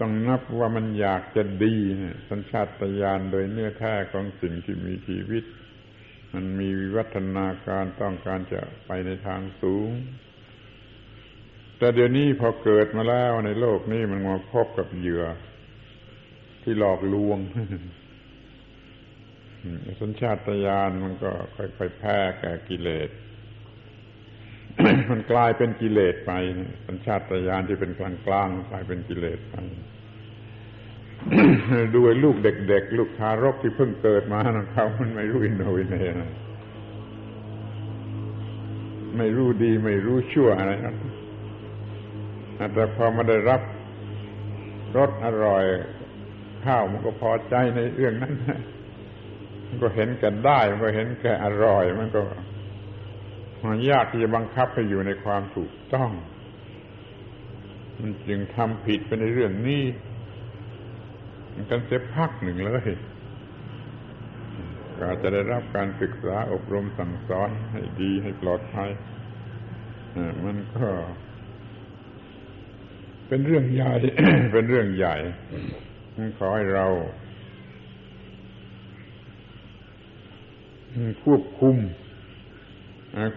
[0.00, 1.74] ต้องนับว่ามันอยากจะดี
[2.30, 2.68] สัญชาต
[3.00, 5.44] ญาณโดยเนื้อแท้ของสิ่งที่มีชีวิต
[6.32, 9.90] มันมีวิวัฒนาการต้องการจะไปในทางสูง
[11.78, 15.24] แต่เดี๋ยวนี้พอเกิดมาแล้วในโลกนี้มันมาพบกับเหยื่อ
[16.62, 17.38] ที่หลอกลวง
[20.00, 23.10] สัญชาตญาณมันก็ค่อยๆแพ้แก่กิเลส
[25.10, 26.30] มันกลายเป็นกิเลสไป
[26.86, 29.54] สัญชาตญาณที่เป็นกลางกลางกลายเป็นกิเลสไป
[31.96, 34.38] ด้วยลูกเด็กๆ ลูกทารกที่เพิ่งเกิดมา
[34.72, 36.32] เขามันไม่รู้อินโนวินเนนะ
[39.18, 40.94] ไม่รู้ดีไม่รู้ชั่วอะไรนะ
[42.74, 43.60] แต่พอมาได้รับ
[44.96, 45.64] รสอร่อย
[46.64, 48.34] ข้าวมันก็พอใจในเรื่องนั้น
[49.66, 52.22] มันก็เห็นกันได้ มันก็เห็นแก่อร่อย มันก็
[53.66, 56.10] มันยากที่จะบังคับให้อยู่ในความถูกต้อง
[57.98, 59.82] มันจึงทำผิดไปในเรื่องนี้
[61.54, 62.90] มันกันเสียพักหนึ่งเลย
[64.98, 68.90] ก็จะได้รับการศึกษาอบรมสั่งสอนให้ดีให้ปลอดภัย
[70.44, 70.88] มันก็
[73.28, 73.94] เป็นเรื่องใหญ่
[74.52, 75.16] เป็นเรื่องใหญ่
[76.38, 76.86] ขอให้เรา
[81.24, 81.76] ควบคุม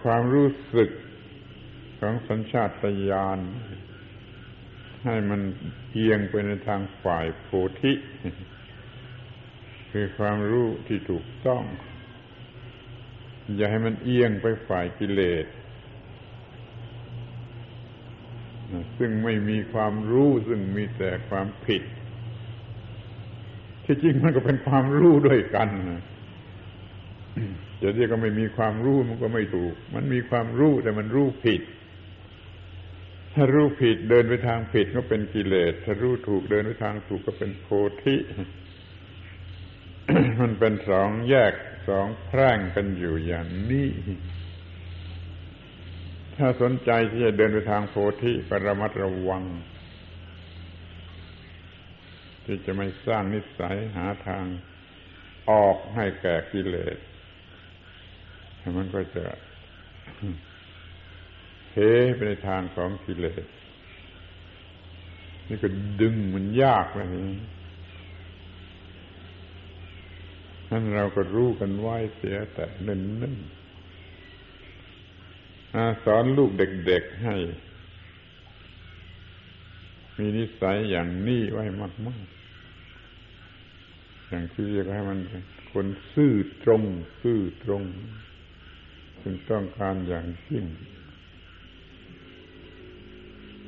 [0.04, 0.90] ความรู้สึก
[2.00, 2.70] ของสัญชาต
[3.10, 3.38] ญาณ
[5.04, 5.40] ให้มัน
[5.92, 7.48] เอียงไปในทางฝ่ายโพ
[7.80, 7.92] ธิ
[9.90, 11.62] คือความรู้ที่ถูกต้อง
[13.56, 15.46] อย่าให้มันเอียงไปฝ่ายกิเลส
[18.98, 21.82] ซึ่งไม่มีความรู้ซึ่งมีแต่ความผิด
[23.84, 25.68] ที่จริงมันก็เป็นความรู้ด้วยกัน
[27.82, 31.62] จะเรียกก็ไม่มีความรู้มันก็ไม่ถูก มันมีความรู้แต่มันรู้ผิด
[33.34, 37.66] ถ้ารู้ผิดเดินไปทางผิดก็เป็นกิเลส ถ้ารู้ถูกเดินไปทางถูกก็เป็นโพ
[38.02, 38.16] ธิ
[40.40, 41.52] มันเป็นสองแยก
[41.88, 43.88] สองแพร่งกันอยู่อย่างนี้
[46.36, 49.44] ถ้าสนใจที่จะเดินไปทางโพธิก็ระมัดระวัง
[52.44, 54.44] ที่จะไม่สร้างนิสัยหาทาง
[55.50, 56.96] ออกให้แก่กิเลส
[58.78, 59.24] มันก็จะ
[61.70, 61.74] เท
[62.14, 63.44] ไปในทางของกิเลส
[65.48, 65.68] นี่ก็
[66.00, 67.06] ดึงมันยากเลย
[70.70, 72.96] นั่นเราก็รู้กันไว้เสียแต่เนิ่
[73.34, 73.42] นๆ
[76.04, 77.34] สอนลูกเด็กๆให้
[80.18, 81.64] มีนิสัยอย่างนี้ไว้
[82.06, 85.18] มากๆ อย่างที่เรียกให้มัน
[85.72, 86.82] คนซื่อตรง
[87.22, 87.82] ซื่อตรง
[89.22, 90.64] ซึ่งต้องการอย่างยิ่ง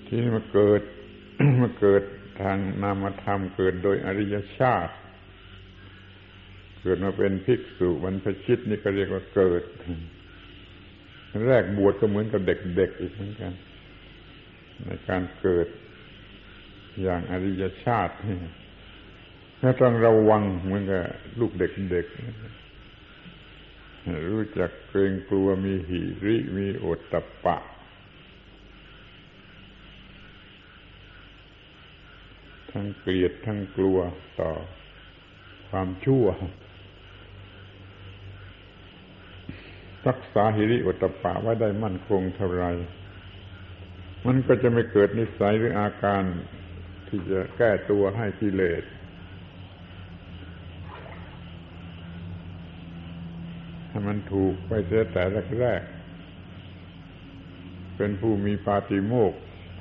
[0.06, 0.82] ที่มาเกิด
[1.62, 2.02] มาเกิด
[2.42, 4.94] ทางนามธรรมเกิดโดยอริยชาติ
[6.82, 9.62] เกิดมาเป็นภิกษุบรรพชิตนี่ก็เรียกว่าเกิด
[11.46, 13.52] แรกบวชก็เหมือนกับเด็กๆอีกเหมือนกัน
[14.84, 15.68] ในการเกิด
[17.02, 21.04] อย่างอริยชาตินี่ต้องระวังเหมือนกับ
[21.40, 22.63] ลูกเด็กๆ
[24.30, 27.56] รู้จักเกรงกลัวมีหิริมีโอตตะปะ
[32.70, 33.98] ทั้งเกลียดทั้งกลัว
[34.40, 34.52] ต่อ
[35.68, 36.26] ความชั่ว
[40.08, 42.66] รักษาหิริโอตตะปะไว้ได้มั่นคงเท่าไร
[44.26, 46.22] มันก็จะไม่เกิดนิสัยหรืออาการ
[47.08, 48.82] ที่จะแก้ตัวให้กิเลส
[53.94, 55.22] ให้มันถูกไปเสียแต่
[55.60, 59.32] แรกๆเป็นผู้มีปาติโมก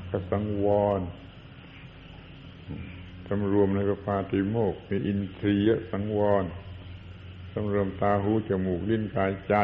[0.10, 1.00] ขสังวร
[3.28, 6.44] สำรวมในก็ปาติโมกมีอินทรียสังวร
[7.54, 9.56] สำรวมตาหูจมูกลิ้นกายใจ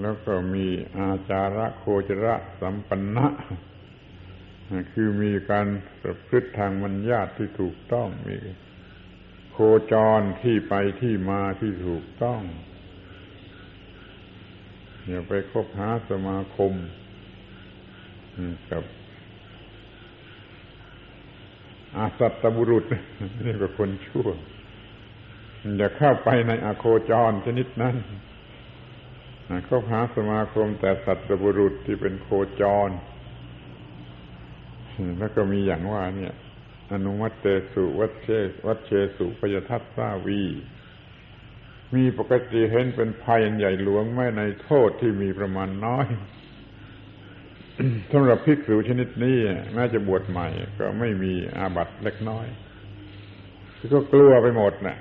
[0.00, 0.66] แล้วก็มี
[0.96, 3.26] อาจาระโคจระสัมปันนะ
[4.92, 5.66] คือมีการ
[6.02, 8.36] ประพฤติทางมัญญาติที่ถูกต้องมี
[9.52, 9.58] โค
[9.92, 12.42] จรที่ไปที่มาที่ถูกต้อง
[15.08, 16.72] อย่าไปคบหาสมาคม
[18.70, 18.82] กับ
[21.96, 22.84] อาสัตตบุรุษ
[23.44, 24.28] นี่ก็คนชั่ว
[25.78, 27.96] อย่าเข้าไปในอโคจรชนิดนั้น
[29.68, 32.28] คบหาสมาคมแต่สัตตบุรุษที่เป็นโค
[32.60, 32.90] จร
[35.18, 36.34] แล้วก็มีอย่างว่าเนี่ย
[36.92, 38.28] อนุมัติเตสุวัชเช
[38.66, 40.42] วัชเชสุปยทัตสาวี
[41.94, 46.06] มีปกติเห็นเป็นภัยใหญ่หลวงไม่ในโทษที่มีประมาณน้อย
[48.12, 49.38] สำหรับภิกษุชนิดนี้
[49.74, 50.46] แม้จะบวชใหม่
[50.78, 52.46] ก็ไม่มีอาบัตเล็กน้อย
[53.92, 54.98] ก็กลัวไปหมดนะ่ะ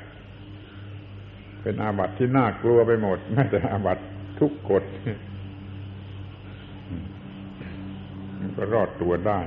[1.62, 4.00] เป็นอาบัตที่น่ากลัวไปหมดแม้แต่อาบัต
[4.40, 4.84] ทุกกฎ
[8.40, 9.40] มันก็รอดตัวได้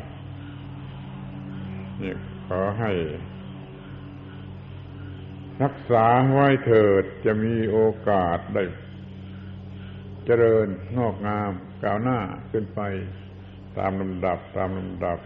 [2.03, 2.13] นี่
[2.47, 2.93] ขอให้
[5.63, 7.79] รักษาไว้เถิดจะมีโอ
[8.09, 8.65] กาสได้
[10.25, 11.51] เจริญงอกงาม
[11.83, 12.19] ก้าวหน้า
[12.51, 12.81] ขึ้นไป
[13.79, 15.19] ตามลำดับตามลำดับ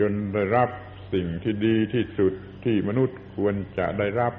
[0.00, 0.68] จนได้รับ
[1.12, 2.32] สิ่งที่ดีที่สุด
[2.64, 4.34] ที่มนุษย์ควรจะได้รับ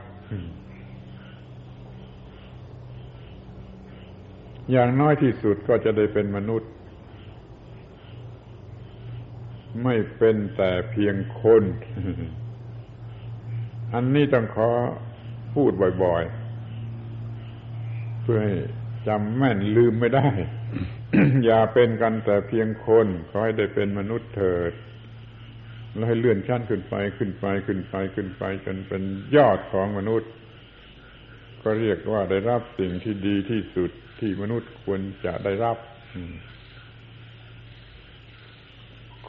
[4.71, 6.71] อย่างน้อยที่สุดก็จะได้เป็นมนุษย์
[9.83, 11.63] ไม่เป็นแต่เพียงคน
[13.93, 14.69] อันนี้ต้องขอ
[15.55, 15.71] พูด
[16.03, 18.55] บ่อยๆ เพื่อให้
[19.07, 20.29] จำแม่นลืมไม่ได้
[21.45, 24.73] อย่าเป็นกันแต่เพียงคน ขอให้ได้เป็นมนุษย์เถิด
[25.95, 29.01] แล้วให้เลื่อนชั้นขึ้นไปขึ้นไปขึ้นไปขึ้นไปจนเป็น
[29.35, 30.31] ยอดของมนุษย์
[31.63, 35.77] ก็เรียกว่าได้รับสิ่งที่ดีที่สุดที่มนุษย์ควรจะได้รับ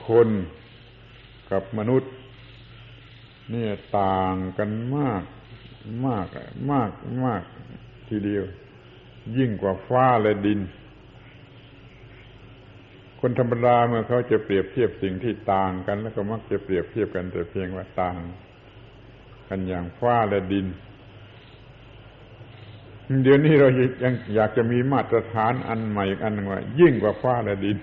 [0.08, 0.28] คน
[1.50, 2.12] กับมนุษย์
[3.50, 5.22] เนี่ยต่างกันมาก
[6.06, 6.26] มาก
[6.70, 6.90] มาก
[7.24, 7.42] มาก
[8.08, 8.44] ทีเดียว
[9.36, 10.60] ยิ่งกว่าฟ้าและดิน
[13.20, 18.16] คนธรรมดาเมื่อเขาจะเปรียบเทียบสิ่งที่ต่างกัน แล้วก็มักจะเปรียบเทียบกันแต่เพียงว่าต่าง
[19.48, 20.66] กันอย่างฟ้าและดิน
[23.22, 23.68] เดี๋ยวนี้เรา
[24.04, 27.78] ยังอยากจะมีมาตรฐานอันใหม่อีกอันหนึ่งว่า ยิ่งกว่าฟ้าและดิน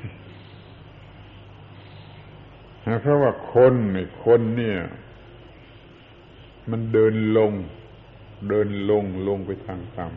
[3.01, 3.73] เพราะว่าคน
[4.25, 4.79] คนเนี่ย
[6.71, 7.51] มันเดินลง
[8.49, 10.07] เดินลงลงไปทางต่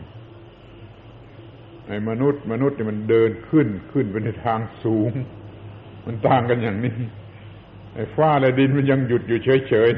[1.09, 5.11] ำไอ้มนุษย์ มนุษย์เนี่ยมันเดินขึ้นขึ้นไปในทางสูง
[6.05, 6.95] มันต่างกันอย่างนี้
[7.95, 9.89] ไอ้ฟ้าและดินมันยังหยุดอยู่เฉย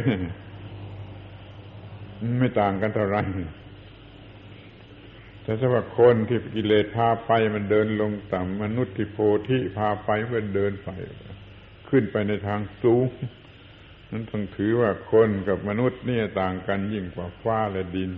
[1.56, 3.24] ๆไม่ต่างกันเท่าไหร่
[5.44, 10.90] แต่สำหรับคนที่กิเลสพาไปมันเดินลงต่ำมนุษย์ที่โพธิพาไปมันเดินไป
[11.98, 13.06] ขึ้นไปในทางสูง
[14.12, 18.12] นั้นต้องถือว่าคนกับมนุษย์นี่ต่างกันยิ่งกว่าฟ้าและดิน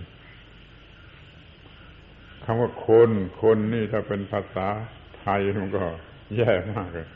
[2.44, 3.10] คำว่าคน
[3.42, 4.66] คนนี่ถ้าเป็นภาษา
[5.18, 5.82] ไทยมันก็
[6.36, 7.06] แย่มากเลย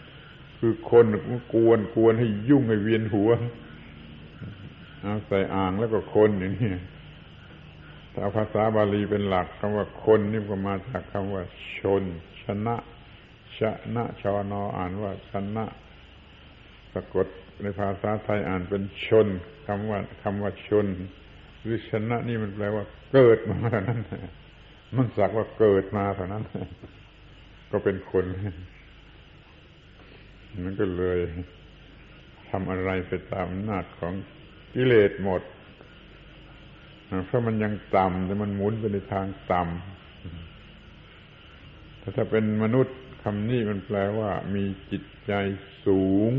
[0.58, 1.06] คือคน
[1.54, 3.30] กวนกวนให้ยุ่งให้เวียนหัว
[5.00, 6.74] เอาใส่อ่างแล้วก็คนอย่างนี้
[8.14, 11.42] ถ้าภาษาบาลีเป็นหลักคำว่าคนนี่ก็มาจากคำว่า
[11.78, 12.02] ชน
[12.42, 12.76] ชนะ
[13.58, 13.60] ช
[13.94, 15.66] นะชอนออ่านว่าชนะ
[16.94, 17.26] สะกด
[17.62, 19.26] ในภาษาไทยอ่านเป็นชน
[19.66, 20.86] คำว่าคำว่าชน
[21.60, 24.00] หรือชนะนี่มันแปลว่า เกิดมาเท่านั้น
[24.96, 26.42] มันสักว่าเกิดมาเท่านั้น
[27.70, 28.24] ก็เป็นคน
[30.64, 31.18] มันก็เลย
[32.50, 34.12] ทำอะไรไปตามอำนาจของ
[34.74, 35.42] กิเลสหมด
[37.26, 45.32] เพราะมันยังต่ำแต่มันหมุนไปในทางต่ำแต่ถ้าเป็นมนุษย์คำนี้มันแปลว่า มีจิตใจ
[45.86, 46.32] สูง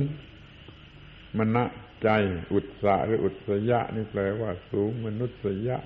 [1.38, 1.64] มณะ
[2.04, 2.10] ใจ
[2.54, 5.78] อุตสะหรืออุตสยะ นี่แปลว่าสูง มนุษยะ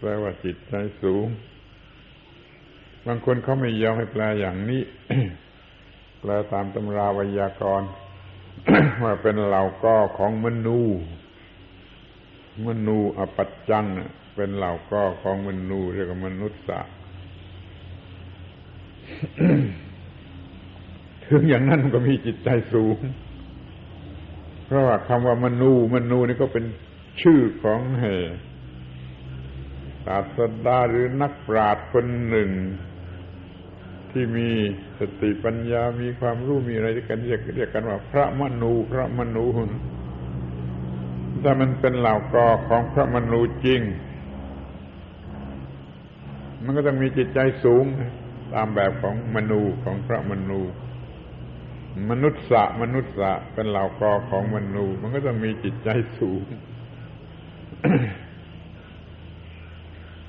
[0.00, 1.26] แปลว่าจิตใจสูง
[3.06, 4.82] บางคนเขาไม่ยอมให้แปลอย่างนี้
[6.20, 7.90] แปลตามตำราวยากรณ์
[9.02, 10.80] ว่าเป็นเหล่าก้อของมนู
[12.66, 13.86] มนูอปัจจัง
[14.34, 16.62] เป็นเหล่าก้อของมนูเรียกว่ามนุษย์
[21.26, 22.98] ถึงอย่างนั้นก็มีจิตใจสูง
[24.72, 26.64] ราะว่าคำว่ามนูมนูนี่ก็เป็น
[27.22, 28.04] ชื่อของเห
[30.04, 32.50] ศาสดาหรือนักปราชญ์คนหนึ่ง
[34.10, 34.48] ที่มี
[34.98, 39.44] สติปัญญามีความรู้มีอะไรกันเรียกเรียกกันว่า พระมนูพระมนู
[41.42, 43.80] ถ้ามันเป็นเหล่ากอของพระมนูจริง
[46.64, 47.84] มันก็ต้องมีจิตใจสูง
[48.54, 50.60] ตามแบบของมนูของพระมนู
[52.10, 55.88] มนุษย์สะมนุษย์สะเป็นเหล่ากอของมนู มันก็ต้องมีจิตใจ
[56.18, 56.44] สูง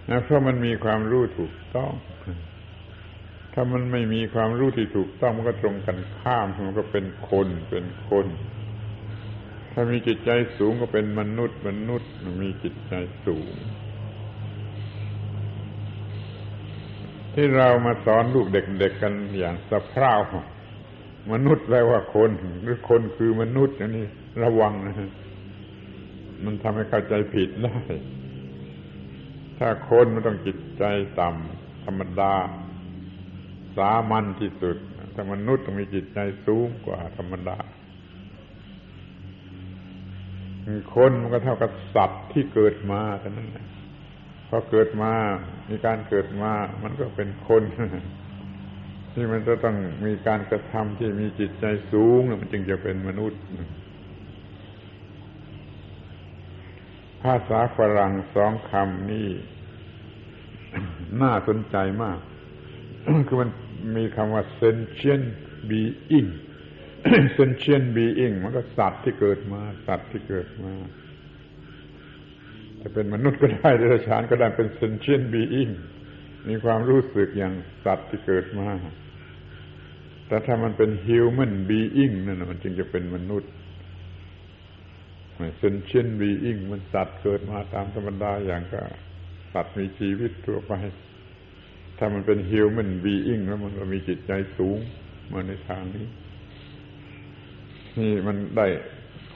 [0.10, 1.92] นะเพราะมันมีความรู้ถูกต้อง
[3.54, 8.28] ถ้ามันไม่มีความรู้ที่ถูกต้องมันก็ตรงกันข้าม มันก็เป็นคน เป็นคน
[9.72, 12.94] ถ้ามีจิตใจสูงก็เป็นมนุษย์ มนุษย์มันมีจิตใจ
[13.26, 13.54] สูง
[17.34, 20.14] ที่เรามาสอนลูกเด็กๆกันอย่างสะเพร่า
[21.32, 24.06] มนุษย์แปลว่าคน หรือคนคือมนุษย์อันนี้
[24.44, 24.96] ระวังนะ
[26.44, 27.78] มันทำให้เข้าใจผิดได้
[29.58, 30.84] ถ้าคนมันต้องจิตใจ
[31.20, 32.34] ต่ำธรรมดา
[33.78, 34.78] สามัญที่สุด
[35.14, 37.58] ถ้ามนุษย์ต้องมีจิตใจสูงกว่าธรรมดา
[40.96, 43.48] คนมันก็เท่ากับสัตว์ที่เกิดมาเท่านั้น
[44.50, 45.14] พอเกิดมา
[45.70, 46.52] มีการเกิดมา
[46.84, 47.64] มันก็เป็นคน
[49.14, 53.42] ที่มันจะต้องมีการกระทำที่มีจิตใจสูงมันจึงจะเป็นมนุษย์
[57.24, 59.30] ภาษาฝรั่งสองคำนี้
[61.22, 62.20] น่าสนใจมาก
[63.28, 63.50] คือมัน
[63.98, 65.28] มีคำว่า sentient
[65.70, 66.30] being
[67.38, 70.74] sentient being มันก็สัตว์ที่เกิดมา สัตว์ที่เกิดมา
[72.82, 75.74] จะเป็นมนุษย์ก็ได้เดรัจฉานก็ได้เป็น sentient being
[76.50, 77.54] มีความรู้สึกอย่าง
[77.86, 78.70] สัตว์ที่เกิดมา
[80.34, 83.52] แต่ถ้ามันเป็น human being นั่นมันจึงจะเป็นมนุษย์
[85.58, 88.82] เซนเชนบีอิงมันสัตว์เกิดมาตามธรรมดาอย่างก็
[89.54, 90.74] สัตว์มีชีวิตทั่วไป
[91.98, 94.78] ถ้ามันเป็น human being แล้วมันก็มีจิตใจสูง
[95.32, 96.06] มาในทางนี้
[98.00, 98.68] นี่มันได้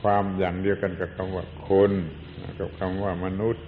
[0.02, 1.92] ความอย่างเดียวกันกับคำว่าคน
[2.60, 3.66] กับคำว่ามนุษย์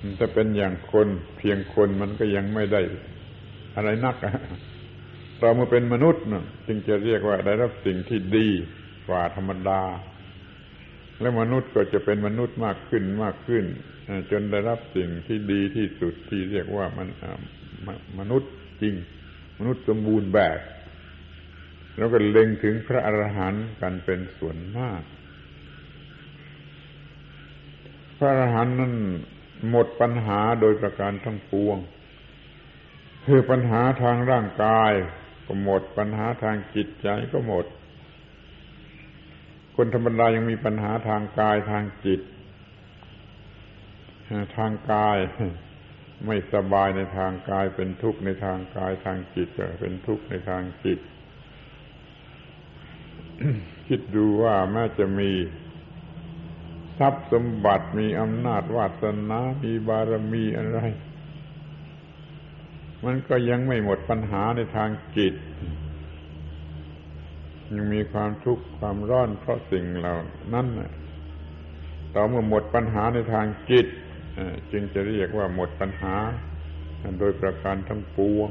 [0.00, 1.08] มันจะเป็นอย่างคน
[1.38, 2.80] เพียงคนมันก็ยังไม่ได้
[3.76, 4.34] อะไรนักอะ
[5.42, 6.22] เราเมื่อเป็นมนุษย์
[6.66, 8.48] จึงจะเรียกว่าได้รับสิ่งที่ดี
[9.08, 9.82] กว่าธรรมดา
[11.20, 13.64] และมนุษย์ก็จะเป็นมนุษย์มากขึ้นมากขึ้น
[14.30, 17.08] จนได้รับสิ่งที่ดีที่สุดที่เรียกว่ามัน
[18.18, 18.50] มนุษย์
[18.82, 18.94] จริง
[19.58, 20.58] มนุษย์สมบูรณ์แบบ
[21.96, 25.02] แล้วก็เล็งถึงพระอรหันต์กันเป็นส่วนมาก
[28.18, 28.94] พระอรหันต์นั้น
[29.70, 31.78] หมดปัญหาโดยประการทั้งปวง
[33.26, 34.92] คือปัญหาทางร่างกาย
[35.54, 37.66] ก็หมด ปัญหาทางจิตใจก็หมด
[39.76, 42.20] คนธรรมดายังมีปัญหาทางกายทางจิต
[44.56, 45.18] ทางกาย
[46.26, 50.98] ไม่สบายในทางกายเป็นทุกข์ในทางกายทางจิตก็เป็นทุกข์ในทางจิต
[53.88, 55.30] คิดดูว่าแม้จะมี
[56.98, 60.80] ทรัพย์สมบัติมีอำนาจวาสนา มีบารมีอะไร
[63.04, 65.34] มันก็ยังไม่หมดปัญหาในทางจิต
[67.74, 70.14] ยังมีความทุกข์ความร้อนเพราะสิ่งเหล่า
[70.54, 70.66] นั้น
[72.14, 73.86] ต่อเมื่อหมดปัญหาในทางจิต
[74.72, 76.16] จึงจะเรียกว่าหมดปัญหา
[77.18, 78.50] โดยประการทั้งปวง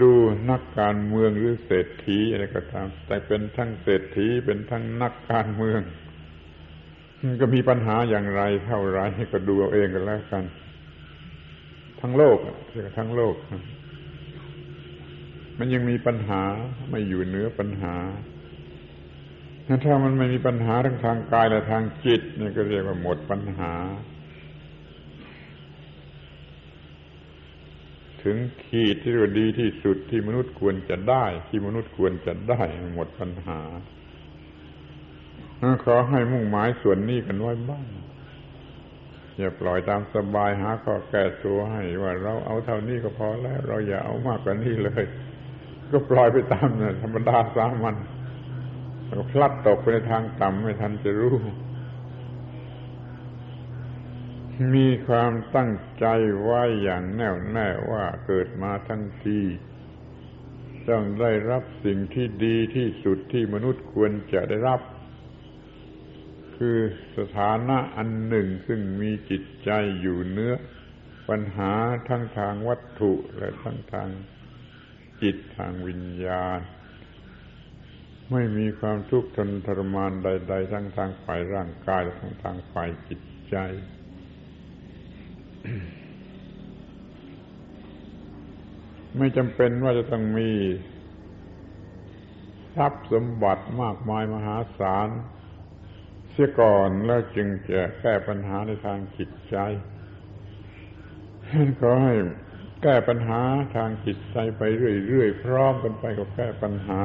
[0.00, 0.12] ดู
[0.50, 5.80] นักการเมืองหรือเศรษฐีอะไรก็ตาม แต่เป็นทั้งเศรษฐีเป็นทั้งนักการเมือง
[7.40, 9.00] ก็มีปัญหาอย่างไรเท่าไร
[9.32, 10.44] ก็ดูเอาเองกันแล้วกัน
[12.04, 12.38] ทั้งโลก
[12.72, 13.34] เรียกทั้งโลก
[15.58, 16.42] มันยังมีปัญหา
[16.90, 17.94] ไม่อยู่เหนือปัญหา
[19.84, 23.74] ถ้ามันไม่มีปัญหาทั้งทางกายและทางจิตนี่ก็เรียกว่าหมดปัญหา
[28.22, 32.60] ถึงขีดที่ว่าดีที่สุดที่มนุษย์ควรจะได้ ที่มนุษย์ควรจะได้
[32.94, 33.60] หมดปัญหา
[35.84, 37.86] ขอให้มุ่งหมายส่วนนี้กันไว้บ้าง
[39.38, 45.04] อย่าปล่อยตามสบายหาข้อแก้ตัวให้ว่าเราเอาเท่านี้ก็พอแล้ว เราอย่าเอามากกว่านี้เลย
[45.92, 47.96] ก็ปล่อยไปตามเนี่ยธรรมดาสามัญ
[49.08, 51.36] ก็พลัดตกไปในทางต่ำไม่ทันจะรู้
[54.74, 56.06] มีความตั้งใจ
[56.42, 59.40] ไว้อย่างแน่วแน่ว่าเกิดมาทั้งที
[60.88, 64.80] ต้องได้รับสิ่งที่ดีที่สุดที่มนุษย์ควรจะได้รับ
[66.64, 66.82] คือ
[67.18, 70.54] สถานะอันหนึ่งซึ่งมีจิตใจอยู่เนื้อ
[71.28, 71.72] ปัญหา
[72.08, 74.08] ทั้งทางวัตถุและทั้งทาง
[75.22, 76.60] จิตทางวิญญาณ
[78.32, 83.56] ไม่มีความทุกข์ทนทรมานใด ๆ ทั้งทางฝ่ายร่างกายและทั้งทางฝ่ายจิตใจ
[89.18, 90.50] ไม่จำเป็นว่าจะต้องมี
[92.76, 95.10] ทรัพย์สมบัติมากมายมหาศาล
[96.32, 99.56] เสียก่อนแล้วจึงจะแก้ปัญหาในทางจิตใจ
[101.80, 102.14] ขอให้
[102.82, 103.40] แก้ปัญหา
[103.76, 104.62] ทางจิตใจไป
[105.06, 107.02] เรื่อยๆพร้อมกันไปกับแก้ปัญหา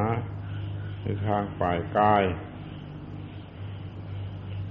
[1.02, 2.24] ในทางฝ่ายกาย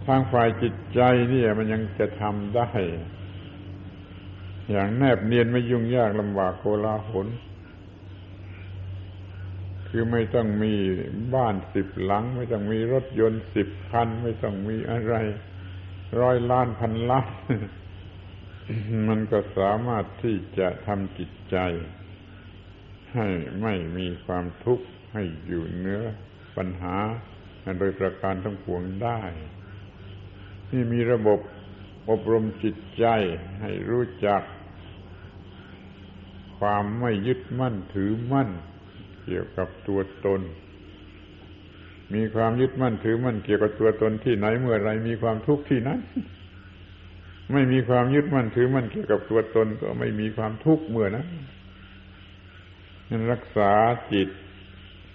[0.07, 1.01] ทางฝ่ายจิตใจ
[1.33, 2.69] นี่มันยังจะทำได้
[4.71, 7.27] อย่างแนบเนียนไม่ยุ่งยากลำบากโกลาหล
[9.99, 10.75] คือไม่ต้องมี
[11.35, 15.15] บ้านสิบหลัง ไม่ต้องมีรถยนต์สิบคัน ไม่ต้องมีอะไร
[16.21, 17.31] ร้อยล้านพันล้าน
[19.09, 21.57] มันก็สามารถที่จะทำจิตใจ
[23.15, 23.29] ให้
[23.63, 26.05] ไม่มีความทุกข์ให้อยู่เนื้อ
[26.57, 26.97] ปัญหา
[27.79, 29.21] โดยประการทั้งปวงได้
[30.71, 31.41] นี่มีระบบ
[32.11, 33.07] อบรมจิตใจ
[33.61, 34.43] ให้รู้จัก
[36.59, 38.51] ความไม่ยึดมั่นถือมั่น
[39.27, 40.41] เกี่ยวกับตัวตน
[42.15, 46.01] มีความยึดมั่นถือมั่นเกี่ยวกับตัวตนที่ไหนเมื่อไรมีความทุกข์ที่นั้น
[47.53, 51.27] ไม่มีความยึดมั่นถือมั่นเกี่ยวกับตัวตนก็ไม่มีความทุกข์เมื่อนั้น
[53.11, 53.73] นั้นรักษา
[54.13, 54.29] จิต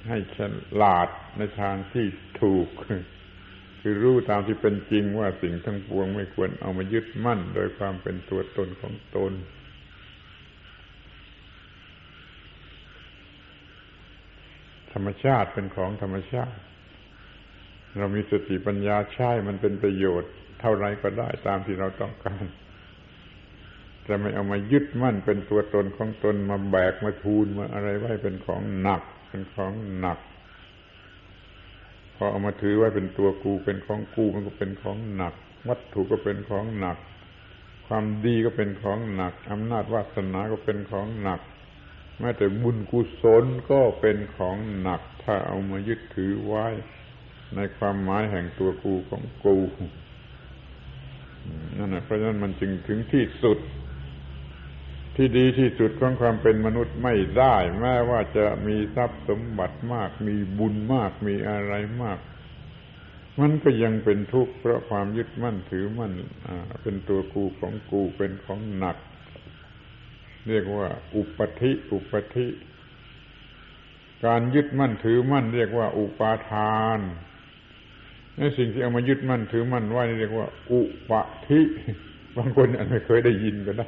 [0.08, 0.40] ให้ฉ
[0.82, 1.08] ลาด
[1.38, 2.06] ในทางที่
[2.42, 2.68] ถูก
[3.82, 9.32] คือรู้ตามที่เป็นจริงว่าสิ่งทั้งปวงไม่ควรเอามายึดมั่นโดยความเป็นตัวตนของตน
[14.94, 16.58] ธรรมชาติเป็นของธรรมชาติ
[17.98, 22.44] เรามีสติปัญญาใช้มันเป็นประโยชน์ เท่าไรก็ได้ตามที่เราต้องการ
[24.08, 30.20] จะไม่เอามายึดมั่นเป็นตัวตนของตนมาแบกมาทูลมาอะไรไว้เป็นของหนัก เป็นของหนัก
[32.16, 35.34] พอเอามาถือไว้เป็นตัวกูเป็นของกูมันก็เป็นของหนัก
[35.68, 36.98] วัตถุก็เป็นของหนัก
[37.88, 41.42] ความดีก็เป็นของหนักอำนาจวาสนาก็เป็นของหนัก
[42.22, 46.68] แม้แต่บุญกุศลก็เป็นของหนักถ้าเอามายึดถือไว้
[47.56, 49.58] ในความหมายแห่งตัวกูของกู
[51.78, 53.60] นั่นแหละเพราะฉะนั้นมันจึงถึงที่สุด
[55.16, 62.20] ที่ดีที่สุดของความเป็นมนุษย์ไม่ได้ แม้ว่าจะมีทรัพย์สมบัติมาก มีบุญมากมีอะไรมาก
[63.40, 66.14] มันก็ยังเป็นทุกข์เพราะความยึดมั่นถือมั่น
[66.84, 68.98] เป็นตัวกูของกูเป็นของหนัก
[70.48, 72.48] เรียกว่า อุปธิอุปธิ
[74.26, 77.00] การยึดมั่นถือมั่น เรียกว่า อุปาทาน
[78.38, 81.60] ในสิ่งที่เอามายึดมั่นถือมั่นไว้เรียกว่า อุปะทิ
[82.38, 83.88] บางคนอาจไม่เคยได้ยินก็ได้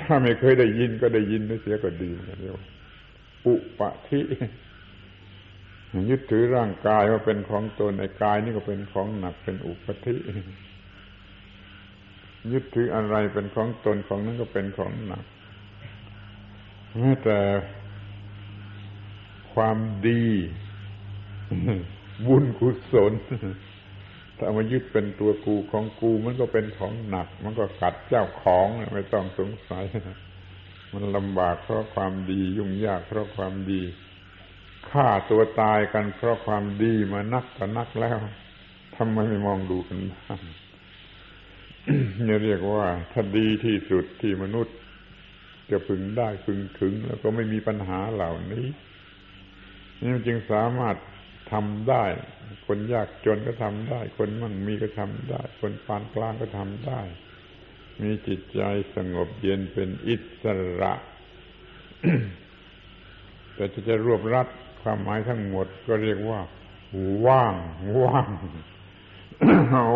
[0.00, 2.10] ถ้าไม่เคยได้ยินก็ได้ยินเสียก็ดี
[2.40, 2.66] เรียกว่า
[3.46, 4.20] อุปะทิ
[6.10, 10.14] ยึดถือร่างกายว่าเป็นของตนไอ้กายนี่ก็เป็นของหนักเป็นอุปธิ
[12.52, 15.24] ยึดถืออะไรเป็นของตนของนั้นก็เป็นของหนัก
[16.98, 17.38] แม้แต่
[19.54, 19.78] ความ
[20.08, 20.24] ดี
[22.26, 23.12] บุญกุศล
[24.38, 29.84] ถ้ามายึดเป็นตัวกูของกูมันก็เป็นของหนัก มันก็กัดเจ้าของไม่ต้องสงสัย
[30.92, 33.82] มันลำบากเพราะความดียุ่งยากเพราะความดี
[34.90, 38.16] ฆ่าตัวตายกันเพราะความดีมานักต่อนักแล้ว
[38.96, 40.40] ทำไมไม่มองดูกันบ้าง
[42.44, 44.76] เรียกว่าถ้าดีที่สุดที่มนุษย์
[45.70, 48.66] จะพึงได้พึงถึง แล้วก็ไม่มีปัญหาเหล่านี้
[50.00, 50.96] นี่จึงสามารถ
[51.52, 52.04] ทำได้
[52.66, 57.00] คนยากจนก็ทำได้ คนมั่งมีก็ทำได้ คนปานกลางก็ทำได้
[58.02, 58.62] มีจิตใจ
[58.96, 60.44] สงบเย็นเป็นอิส
[60.80, 60.94] ระ
[63.54, 64.48] แต่จะจะรวบรัด
[64.82, 66.40] ความหมายทั้งหมดก็เรียกว่า
[67.26, 67.54] ว่าง
[67.98, 68.28] ว่าง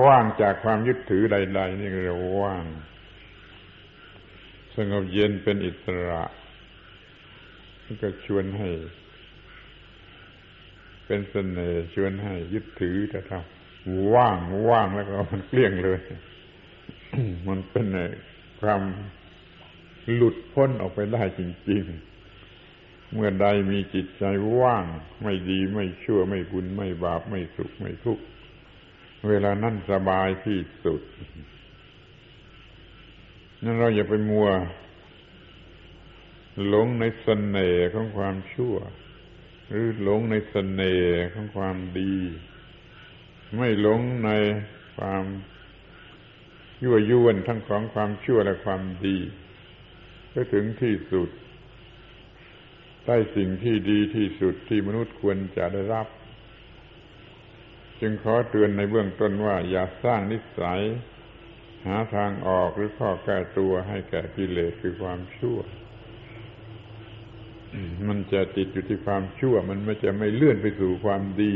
[0.06, 2.64] ว่างจากความยึดถือใด ๆ นี่เรียกว่าง
[4.76, 6.22] สงบเย็นเป็นอิสระ
[8.02, 8.68] ก็ชวนให้
[11.06, 13.40] เป็นเสน่ห์ชวนให้ยึดถือแต่ถ้า
[14.14, 14.38] ว่าง
[14.70, 16.00] ว่างแล้วก็มันเกลี้ยงเลย
[17.48, 17.86] มันเป็น
[18.60, 18.82] ความ
[20.14, 21.40] หลุดพ้นออกไปได้จ
[21.70, 21.84] ริง
[22.48, 24.24] ๆ เมื่อใดมีจิตใจ
[24.60, 24.84] ว่าง
[25.22, 28.24] ไม่ดีไม่ชั่วไม่บุญไม่บาปไม่สุขไม่ทุกข์
[29.28, 31.02] เวลานั้นสบายที่สุด
[33.62, 34.48] นั่นเราอย่าไปมัว
[36.68, 38.76] หลงในสเสน่ห์ของความชั่ว
[39.68, 42.14] หรือหลงในสเสน่ห์ของความดี
[43.56, 44.30] ไม่หลงใน
[44.98, 45.24] ความ
[46.82, 49.18] ยั่วยวนทั้งของความชั่วและความดี
[50.30, 51.30] ไปถึงที่สุด
[53.06, 56.06] ได้สิ่งที่ดีที่สุดที่มนุษย์ควรจะได้รับ
[58.02, 60.80] จึงขอเตือนในเบื้องต้นว่า อย่าสร้างนิสัย
[61.86, 65.58] หาทางออกหรือข้อแก้ตัวให้แก่กิเลสคือความชั่ว
[68.08, 71.54] มันจะติดอยู่ที่ความชั่ว มันไม่จะไม่เลื่อนไปสู่ความดี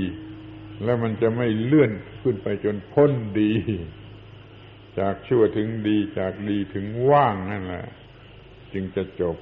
[0.84, 1.90] แล้วมันจะไม่เลื่อน
[2.22, 3.52] ขึ้นไปจนพ้นดี
[4.98, 7.86] จากชั่วถึงดีจากดีถึงว่างนั่นแหละ
[8.72, 9.36] จึงจะจบ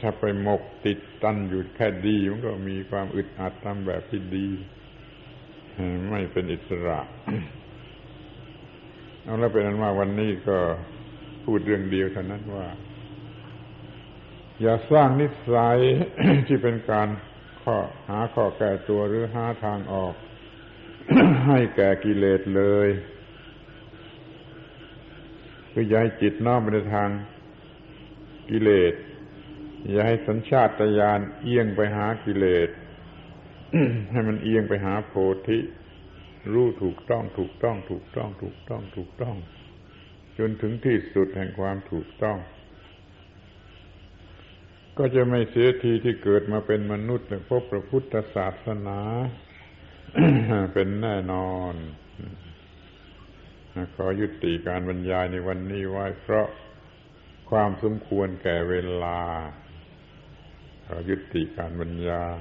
[0.00, 4.48] ถ้าไปหมกติดตันอยู่แค่ดี มันก็มีความอึดอัดตามแบบที่ดี
[6.10, 7.00] ไม่เป็นอิสระ
[9.22, 10.58] เอาแล้วเป็นนั้นว่าวันนี้ก็
[11.44, 12.66] พูดเรื่องเดียวเท่านั้นว่า
[14.62, 15.78] อย่าสร้างนิสัย
[16.46, 17.08] ที่เป็นการ
[17.62, 17.76] ข้อ
[18.08, 20.14] หาข้อแก้ตัวหรือหาทางออก
[21.48, 22.88] ให้แก่กิเลสเลย
[25.72, 27.10] คือย้ายจิตน้อมไปในทาง
[28.50, 28.94] กิเลส
[29.90, 30.68] อย่าให้สัญชาต
[30.98, 32.68] ญาณเอียงไปหากิเลส
[34.12, 35.14] ให้มันเอียงไปหาโพ
[35.48, 35.58] ธิ
[36.52, 39.36] รู้ถูกต้อง ถูกต้อง ถูกต้อง ถูกต้อง ถูกต้อง
[40.38, 42.38] จนถึงที่สุดแห่งความถูกต้อง
[44.98, 49.00] ก็จะไม่เสียทีที่เกิดมาเป็นมนุษย์และพบพระพุทธศาสนา
[50.74, 51.74] เป็นแน่นอน
[53.94, 56.46] ขอยุติการบรรยายในวันนี้ไว้ เพราะ
[57.50, 59.20] ความสมควรแก่เวลา
[60.86, 62.40] ขอยุติการบรรยาย